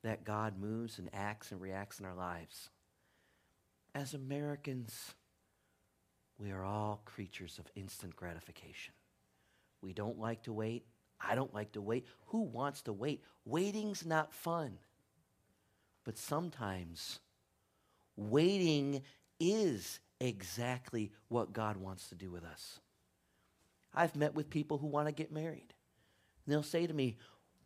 that 0.07 0.23
God 0.23 0.57
moves 0.57 0.99
and 0.99 1.09
acts 1.13 1.51
and 1.51 1.59
reacts 1.59 1.99
in 1.99 2.05
our 2.05 2.15
lives. 2.15 2.69
As 3.93 4.13
Americans, 4.13 5.13
we 6.37 6.51
are 6.51 6.63
all 6.63 7.01
creatures 7.03 7.59
of 7.59 7.65
instant 7.75 8.15
gratification. 8.15 8.93
We 9.81 9.93
don't 9.93 10.17
like 10.17 10.43
to 10.43 10.53
wait. 10.53 10.85
I 11.19 11.35
don't 11.35 11.53
like 11.53 11.73
to 11.73 11.81
wait. 11.81 12.05
Who 12.27 12.41
wants 12.41 12.83
to 12.83 12.93
wait? 12.93 13.21
Waiting's 13.43 14.05
not 14.05 14.33
fun. 14.33 14.77
But 16.05 16.17
sometimes 16.17 17.19
waiting 18.15 19.01
is 19.41 19.99
exactly 20.21 21.11
what 21.27 21.51
God 21.51 21.75
wants 21.75 22.07
to 22.09 22.15
do 22.15 22.31
with 22.31 22.45
us. 22.45 22.79
I've 23.93 24.15
met 24.15 24.35
with 24.35 24.49
people 24.49 24.77
who 24.77 24.87
want 24.87 25.07
to 25.07 25.13
get 25.13 25.33
married. 25.33 25.73
And 26.45 26.53
they'll 26.53 26.63
say 26.63 26.87
to 26.87 26.93
me, 26.93 27.17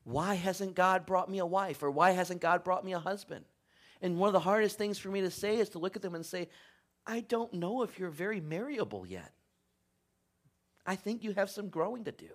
Why 0.04 0.36
hasn't 0.36 0.76
God 0.76 1.06
brought 1.06 1.30
me 1.30 1.40
a 1.40 1.46
wife? 1.46 1.84
Or 1.84 1.92
why 1.92 2.12
hasn't 2.12 2.42
God 2.42 2.64
brought 2.64 2.86
me 2.86 2.94
a 2.94 3.00
husband? 3.00 3.46
And 4.02 4.18
one 4.18 4.28
of 4.28 4.34
the 4.34 4.40
hardest 4.40 4.78
things 4.78 4.98
for 4.98 5.10
me 5.10 5.22
to 5.22 5.32
say 5.32 5.58
is 5.58 5.70
to 5.70 5.80
look 5.80 5.96
at 5.96 6.02
them 6.02 6.16
and 6.16 6.26
say, 6.26 6.50
I 7.06 7.22
don't 7.22 7.54
know 7.54 7.84
if 7.84 8.00
you're 8.00 8.10
very 8.10 8.42
marriable 8.42 9.06
yet. 9.06 9.32
I 10.86 10.96
think 10.96 11.24
you 11.24 11.34
have 11.34 11.50
some 11.50 11.70
growing 11.70 12.04
to 12.06 12.12
do. 12.12 12.30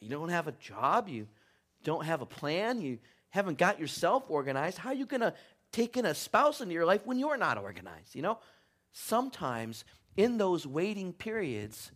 You 0.00 0.10
don't 0.10 0.30
have 0.30 0.48
a 0.48 0.52
job, 0.52 1.08
you 1.08 1.28
don't 1.82 2.04
have 2.04 2.20
a 2.20 2.26
plan, 2.26 2.80
you 2.80 2.98
haven't 3.30 3.58
got 3.58 3.80
yourself 3.80 4.24
organized. 4.28 4.78
How 4.78 4.90
are 4.90 4.94
you 4.94 5.06
going 5.06 5.22
to 5.22 5.34
take 5.72 5.96
in 5.96 6.06
a 6.06 6.14
spouse 6.14 6.60
into 6.60 6.74
your 6.74 6.86
life 6.86 7.02
when 7.04 7.18
you're 7.18 7.36
not 7.36 7.58
organized? 7.58 8.14
You 8.14 8.22
know, 8.22 8.38
sometimes 8.92 9.84
in 10.16 10.38
those 10.38 10.66
waiting 10.66 11.12
periods, 11.12 11.90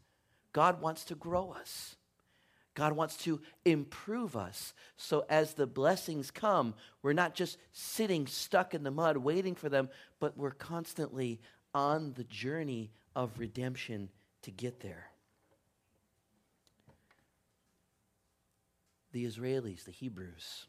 God 0.52 0.80
wants 0.80 1.04
to 1.04 1.14
grow 1.14 1.52
us. 1.52 1.96
God 2.78 2.92
wants 2.92 3.16
to 3.24 3.40
improve 3.64 4.36
us. 4.36 4.72
So 4.96 5.26
as 5.28 5.54
the 5.54 5.66
blessings 5.66 6.30
come, 6.30 6.74
we're 7.02 7.12
not 7.12 7.34
just 7.34 7.58
sitting 7.72 8.28
stuck 8.28 8.72
in 8.72 8.84
the 8.84 8.92
mud 8.92 9.16
waiting 9.16 9.56
for 9.56 9.68
them, 9.68 9.88
but 10.20 10.38
we're 10.38 10.52
constantly 10.52 11.40
on 11.74 12.12
the 12.12 12.22
journey 12.22 12.92
of 13.16 13.40
redemption 13.40 14.10
to 14.42 14.52
get 14.52 14.78
there. 14.78 15.06
The 19.10 19.24
Israelis, 19.24 19.82
the 19.82 19.90
Hebrews, 19.90 20.68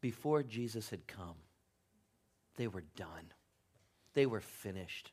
before 0.00 0.42
Jesus 0.42 0.88
had 0.88 1.06
come, 1.06 1.36
they 2.56 2.68
were 2.68 2.84
done. 2.96 3.34
They 4.14 4.24
were 4.24 4.40
finished. 4.40 5.12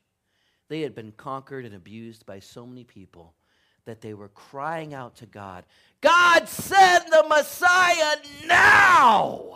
They 0.68 0.80
had 0.80 0.94
been 0.94 1.12
conquered 1.12 1.66
and 1.66 1.74
abused 1.74 2.24
by 2.24 2.38
so 2.38 2.64
many 2.64 2.84
people 2.84 3.34
that 3.86 4.00
they 4.00 4.14
were 4.14 4.28
crying 4.28 4.94
out 4.94 5.16
to 5.16 5.26
God, 5.26 5.64
God, 6.00 6.48
send 6.48 7.10
the 7.10 7.24
Messiah 7.28 8.16
now! 8.46 9.54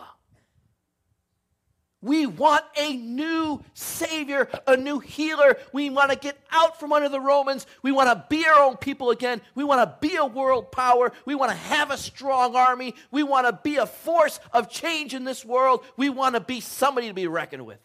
We 2.01 2.27
want 2.27 2.65
a 2.77 2.97
new 2.97 3.63
Savior, 3.75 4.49
a 4.69 4.77
new 4.77 5.01
healer. 5.01 5.57
We 5.73 5.91
want 5.91 6.13
to 6.13 6.17
get 6.17 6.39
out 6.53 6.79
from 6.79 6.93
under 6.93 7.09
the 7.09 7.21
Romans. 7.21 7.67
We 7.83 7.91
want 7.91 8.09
to 8.09 8.25
be 8.29 8.47
our 8.47 8.63
own 8.63 8.77
people 8.77 9.11
again. 9.11 9.41
We 9.57 9.65
want 9.65 9.81
to 9.81 10.09
be 10.09 10.15
a 10.15 10.25
world 10.25 10.71
power. 10.71 11.13
We 11.25 11.35
want 11.35 11.51
to 11.51 11.57
have 11.57 11.91
a 11.91 11.97
strong 11.97 12.55
army. 12.55 12.95
We 13.11 13.25
want 13.25 13.49
to 13.49 13.61
be 13.65 13.77
a 13.77 13.87
force 13.87 14.39
of 14.53 14.71
change 14.71 15.13
in 15.13 15.25
this 15.25 15.45
world. 15.45 15.85
We 15.97 16.09
want 16.09 16.37
to 16.37 16.41
be 16.41 16.61
somebody 16.61 17.09
to 17.09 17.15
be 17.15 17.27
reckoned 17.27 17.67
with. 17.67 17.81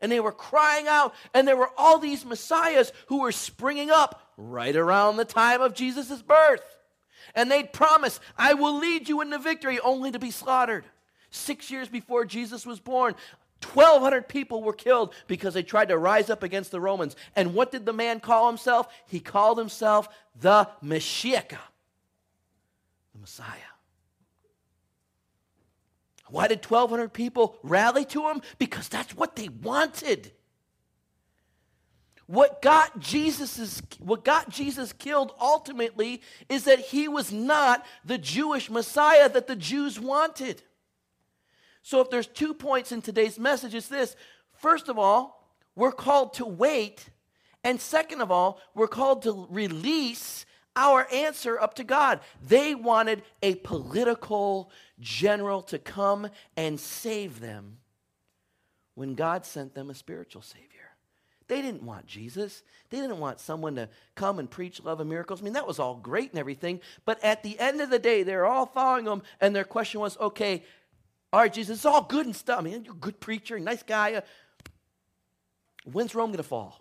And 0.00 0.10
they 0.10 0.18
were 0.18 0.32
crying 0.32 0.88
out, 0.88 1.14
and 1.32 1.46
there 1.46 1.56
were 1.56 1.70
all 1.76 1.98
these 1.98 2.24
messiahs 2.24 2.92
who 3.06 3.20
were 3.20 3.30
springing 3.30 3.90
up 3.90 4.31
right 4.50 4.74
around 4.74 5.16
the 5.16 5.24
time 5.24 5.60
of 5.60 5.74
Jesus' 5.74 6.22
birth. 6.22 6.64
And 7.34 7.50
they'd 7.50 7.72
promise, 7.72 8.20
I 8.36 8.54
will 8.54 8.78
lead 8.78 9.08
you 9.08 9.20
into 9.20 9.38
victory, 9.38 9.78
only 9.80 10.10
to 10.10 10.18
be 10.18 10.30
slaughtered. 10.30 10.84
Six 11.30 11.70
years 11.70 11.88
before 11.88 12.24
Jesus 12.24 12.66
was 12.66 12.80
born, 12.80 13.14
1,200 13.64 14.28
people 14.28 14.62
were 14.62 14.72
killed 14.72 15.14
because 15.26 15.54
they 15.54 15.62
tried 15.62 15.88
to 15.88 15.96
rise 15.96 16.28
up 16.30 16.42
against 16.42 16.70
the 16.70 16.80
Romans. 16.80 17.16
And 17.36 17.54
what 17.54 17.70
did 17.70 17.86
the 17.86 17.92
man 17.92 18.20
call 18.20 18.48
himself? 18.48 18.88
He 19.06 19.20
called 19.20 19.58
himself 19.58 20.08
the 20.38 20.68
Messiah, 20.82 21.42
the 23.14 23.20
Messiah. 23.20 23.46
Why 26.28 26.48
did 26.48 26.64
1,200 26.64 27.12
people 27.12 27.58
rally 27.62 28.04
to 28.06 28.28
him? 28.28 28.40
Because 28.58 28.88
that's 28.88 29.14
what 29.14 29.36
they 29.36 29.48
wanted. 29.48 30.32
What 32.32 32.62
got 32.62 32.98
Jesus 32.98 33.82
what 33.98 34.24
got 34.24 34.48
Jesus 34.48 34.94
killed 34.94 35.34
ultimately 35.38 36.22
is 36.48 36.64
that 36.64 36.78
he 36.78 37.06
was 37.06 37.30
not 37.30 37.84
the 38.06 38.16
Jewish 38.16 38.70
Messiah 38.70 39.28
that 39.28 39.46
the 39.46 39.54
Jews 39.54 40.00
wanted. 40.00 40.62
So 41.82 42.00
if 42.00 42.08
there's 42.08 42.26
two 42.26 42.54
points 42.54 42.90
in 42.90 43.02
today's 43.02 43.38
message, 43.38 43.74
it's 43.74 43.88
this. 43.88 44.16
First 44.54 44.88
of 44.88 44.98
all, 44.98 45.46
we're 45.76 45.92
called 45.92 46.32
to 46.34 46.46
wait. 46.46 47.04
And 47.64 47.78
second 47.78 48.22
of 48.22 48.30
all, 48.30 48.62
we're 48.74 48.88
called 48.88 49.24
to 49.24 49.46
release 49.50 50.46
our 50.74 51.06
answer 51.12 51.60
up 51.60 51.74
to 51.74 51.84
God. 51.84 52.20
They 52.48 52.74
wanted 52.74 53.24
a 53.42 53.56
political 53.56 54.70
general 55.00 55.60
to 55.64 55.78
come 55.78 56.30
and 56.56 56.80
save 56.80 57.40
them 57.40 57.76
when 58.94 59.16
God 59.16 59.44
sent 59.44 59.74
them 59.74 59.90
a 59.90 59.94
spiritual 59.94 60.40
Savior. 60.40 60.71
They 61.48 61.62
didn't 61.62 61.82
want 61.82 62.06
Jesus. 62.06 62.62
They 62.90 62.98
didn't 62.98 63.18
want 63.18 63.40
someone 63.40 63.74
to 63.76 63.88
come 64.14 64.38
and 64.38 64.50
preach 64.50 64.82
love 64.82 65.00
and 65.00 65.10
miracles. 65.10 65.40
I 65.40 65.44
mean, 65.44 65.52
that 65.54 65.66
was 65.66 65.78
all 65.78 65.96
great 65.96 66.30
and 66.30 66.38
everything. 66.38 66.80
But 67.04 67.22
at 67.24 67.42
the 67.42 67.58
end 67.58 67.80
of 67.80 67.90
the 67.90 67.98
day, 67.98 68.22
they're 68.22 68.46
all 68.46 68.66
following 68.66 69.06
him, 69.06 69.22
and 69.40 69.54
their 69.54 69.64
question 69.64 70.00
was 70.00 70.16
okay, 70.18 70.62
all 71.32 71.40
right, 71.40 71.52
Jesus, 71.52 71.78
it's 71.78 71.86
all 71.86 72.02
good 72.02 72.26
and 72.26 72.36
stuff. 72.36 72.60
I 72.60 72.62
mean, 72.62 72.84
you're 72.84 72.94
a 72.94 72.96
good 72.96 73.18
preacher, 73.18 73.58
nice 73.58 73.82
guy. 73.82 74.22
When's 75.90 76.14
Rome 76.14 76.30
going 76.30 76.36
to 76.36 76.42
fall? 76.42 76.80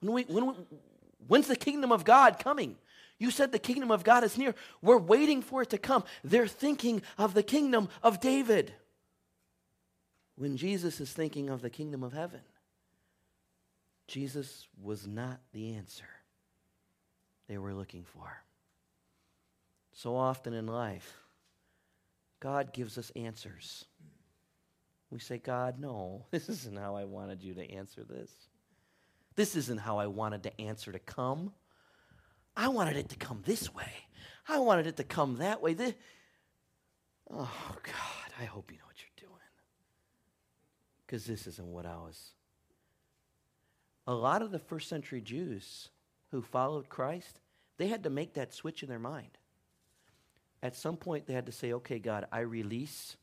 When 0.00 0.12
we, 0.12 0.22
when 0.24 0.46
we, 0.46 0.54
when's 1.26 1.48
the 1.48 1.56
kingdom 1.56 1.90
of 1.90 2.04
God 2.04 2.38
coming? 2.38 2.76
You 3.18 3.30
said 3.30 3.50
the 3.50 3.58
kingdom 3.58 3.90
of 3.90 4.04
God 4.04 4.24
is 4.24 4.36
near. 4.36 4.54
We're 4.82 4.98
waiting 4.98 5.42
for 5.42 5.62
it 5.62 5.70
to 5.70 5.78
come. 5.78 6.04
They're 6.22 6.46
thinking 6.46 7.02
of 7.18 7.34
the 7.34 7.42
kingdom 7.42 7.88
of 8.02 8.20
David. 8.20 8.74
When 10.36 10.56
Jesus 10.56 11.00
is 11.00 11.12
thinking 11.12 11.48
of 11.48 11.62
the 11.62 11.70
kingdom 11.70 12.02
of 12.02 12.12
heaven, 12.12 12.42
Jesus 14.06 14.68
was 14.80 15.06
not 15.06 15.40
the 15.52 15.74
answer 15.74 16.04
they 17.48 17.58
were 17.58 17.74
looking 17.74 18.04
for. 18.04 18.42
So 19.92 20.14
often 20.14 20.52
in 20.52 20.66
life, 20.66 21.16
God 22.38 22.72
gives 22.72 22.98
us 22.98 23.10
answers. 23.16 23.86
We 25.10 25.18
say, 25.18 25.38
God, 25.38 25.80
no, 25.80 26.26
this 26.30 26.48
isn't 26.48 26.78
how 26.78 26.96
I 26.96 27.04
wanted 27.04 27.42
you 27.42 27.54
to 27.54 27.70
answer 27.70 28.04
this. 28.04 28.30
This 29.36 29.56
isn't 29.56 29.80
how 29.80 29.98
I 29.98 30.06
wanted 30.06 30.42
the 30.42 30.58
answer 30.60 30.92
to 30.92 30.98
come. 30.98 31.52
I 32.56 32.68
wanted 32.68 32.96
it 32.96 33.10
to 33.10 33.16
come 33.16 33.42
this 33.44 33.72
way. 33.74 33.90
I 34.48 34.58
wanted 34.58 34.86
it 34.86 34.96
to 34.98 35.04
come 35.04 35.36
that 35.36 35.62
way. 35.62 35.74
This... 35.74 35.94
Oh, 37.30 37.76
God, 37.82 38.32
I 38.40 38.44
hope 38.44 38.70
you 38.70 38.78
know. 38.78 38.85
Because 41.06 41.24
this 41.24 41.46
isn't 41.46 41.72
what 41.72 41.86
I 41.86 41.96
was. 41.96 42.32
A 44.06 44.14
lot 44.14 44.42
of 44.42 44.50
the 44.50 44.58
first 44.58 44.88
century 44.88 45.20
Jews 45.20 45.90
who 46.30 46.42
followed 46.42 46.88
Christ, 46.88 47.40
they 47.78 47.88
had 47.88 48.02
to 48.04 48.10
make 48.10 48.34
that 48.34 48.52
switch 48.52 48.82
in 48.82 48.88
their 48.88 48.98
mind 48.98 49.38
at 50.66 50.74
some 50.74 50.96
point 50.96 51.26
they 51.26 51.32
had 51.34 51.46
to 51.46 51.52
say, 51.52 51.72
okay, 51.74 51.98
God, 51.98 52.26
I 52.32 52.40
release 52.40 53.16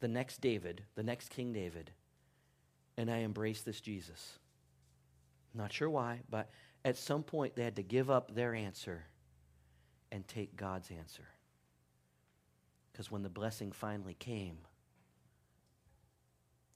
the 0.00 0.08
next 0.08 0.40
David, 0.40 0.82
the 0.94 1.02
next 1.02 1.30
King 1.30 1.52
David, 1.52 1.90
and 2.96 3.10
I 3.10 3.18
embrace 3.18 3.62
this 3.62 3.80
Jesus. 3.80 4.38
Not 5.54 5.72
sure 5.72 5.90
why, 5.90 6.20
but 6.28 6.50
at 6.84 6.96
some 6.96 7.22
point 7.22 7.56
they 7.56 7.64
had 7.64 7.76
to 7.76 7.82
give 7.82 8.10
up 8.10 8.34
their 8.34 8.54
answer 8.54 9.04
and 10.12 10.26
take 10.26 10.56
God's 10.56 10.90
answer. 10.90 11.28
Because 12.92 13.10
when 13.10 13.22
the 13.22 13.28
blessing 13.28 13.72
finally 13.72 14.14
came, 14.14 14.58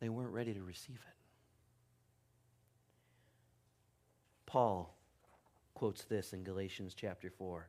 they 0.05 0.11
weren't 0.11 0.35
ready 0.35 0.53
to 0.53 0.62
receive 0.62 0.97
it. 0.97 1.17
Paul 4.45 4.95
quotes 5.73 6.05
this 6.05 6.35
in 6.35 6.45
Galatians 6.45 6.93
chapter 6.95 7.31
4. 7.31 7.67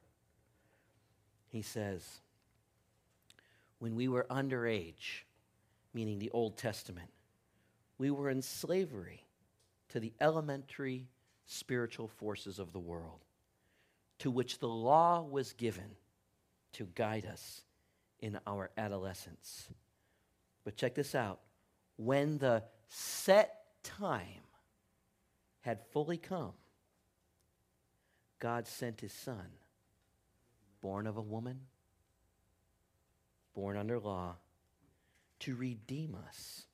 He 1.48 1.62
says, 1.62 2.20
When 3.80 3.96
we 3.96 4.10
were 4.10 4.26
underage, 4.30 5.24
meaning 5.94 6.20
the 6.20 6.30
Old 6.32 6.58
Testament, 6.58 7.08
we 7.98 8.12
were 8.12 8.30
in 8.30 8.42
slavery 8.42 9.24
to 9.88 10.02
the 10.02 10.12
elementary 10.20 11.08
spiritual 11.46 12.10
forces 12.10 12.60
of 12.60 12.74
the 12.74 12.80
world, 12.80 13.24
to 14.20 14.30
which 14.30 14.60
the 14.60 14.68
law 14.68 15.22
was 15.22 15.54
given 15.54 15.96
to 16.74 16.90
guide 16.96 17.26
us 17.26 17.62
in 18.20 18.38
our 18.46 18.72
adolescence. 18.78 19.70
But 20.66 20.76
check 20.76 20.96
this 20.96 21.16
out 21.16 21.40
when 21.98 22.38
the 22.38 22.64
set 22.90 23.64
time 23.84 24.44
had 25.62 25.80
fully 25.92 26.18
come, 26.18 26.54
God 28.40 28.68
sent 28.68 29.02
his 29.02 29.14
son, 29.14 29.48
born 30.82 31.08
of 31.08 31.18
a 31.18 31.22
woman, 31.22 31.62
born 33.54 33.78
under 33.78 34.00
law, 34.00 34.36
to 35.40 35.56
redeem 35.56 36.16
us, 36.28 36.66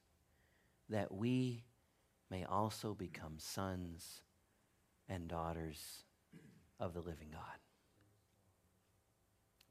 that 0.89 1.13
we 1.13 1.63
may 2.29 2.43
also 2.43 2.93
become 2.93 3.35
sons 3.37 4.21
and 5.07 5.27
daughters 5.27 6.03
of 6.79 6.93
the 6.93 7.01
living 7.01 7.29
God. 7.31 7.41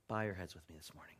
Bow 0.08 0.22
your 0.22 0.34
heads 0.34 0.54
with 0.54 0.68
me 0.68 0.76
this 0.76 0.94
morning. 0.94 1.16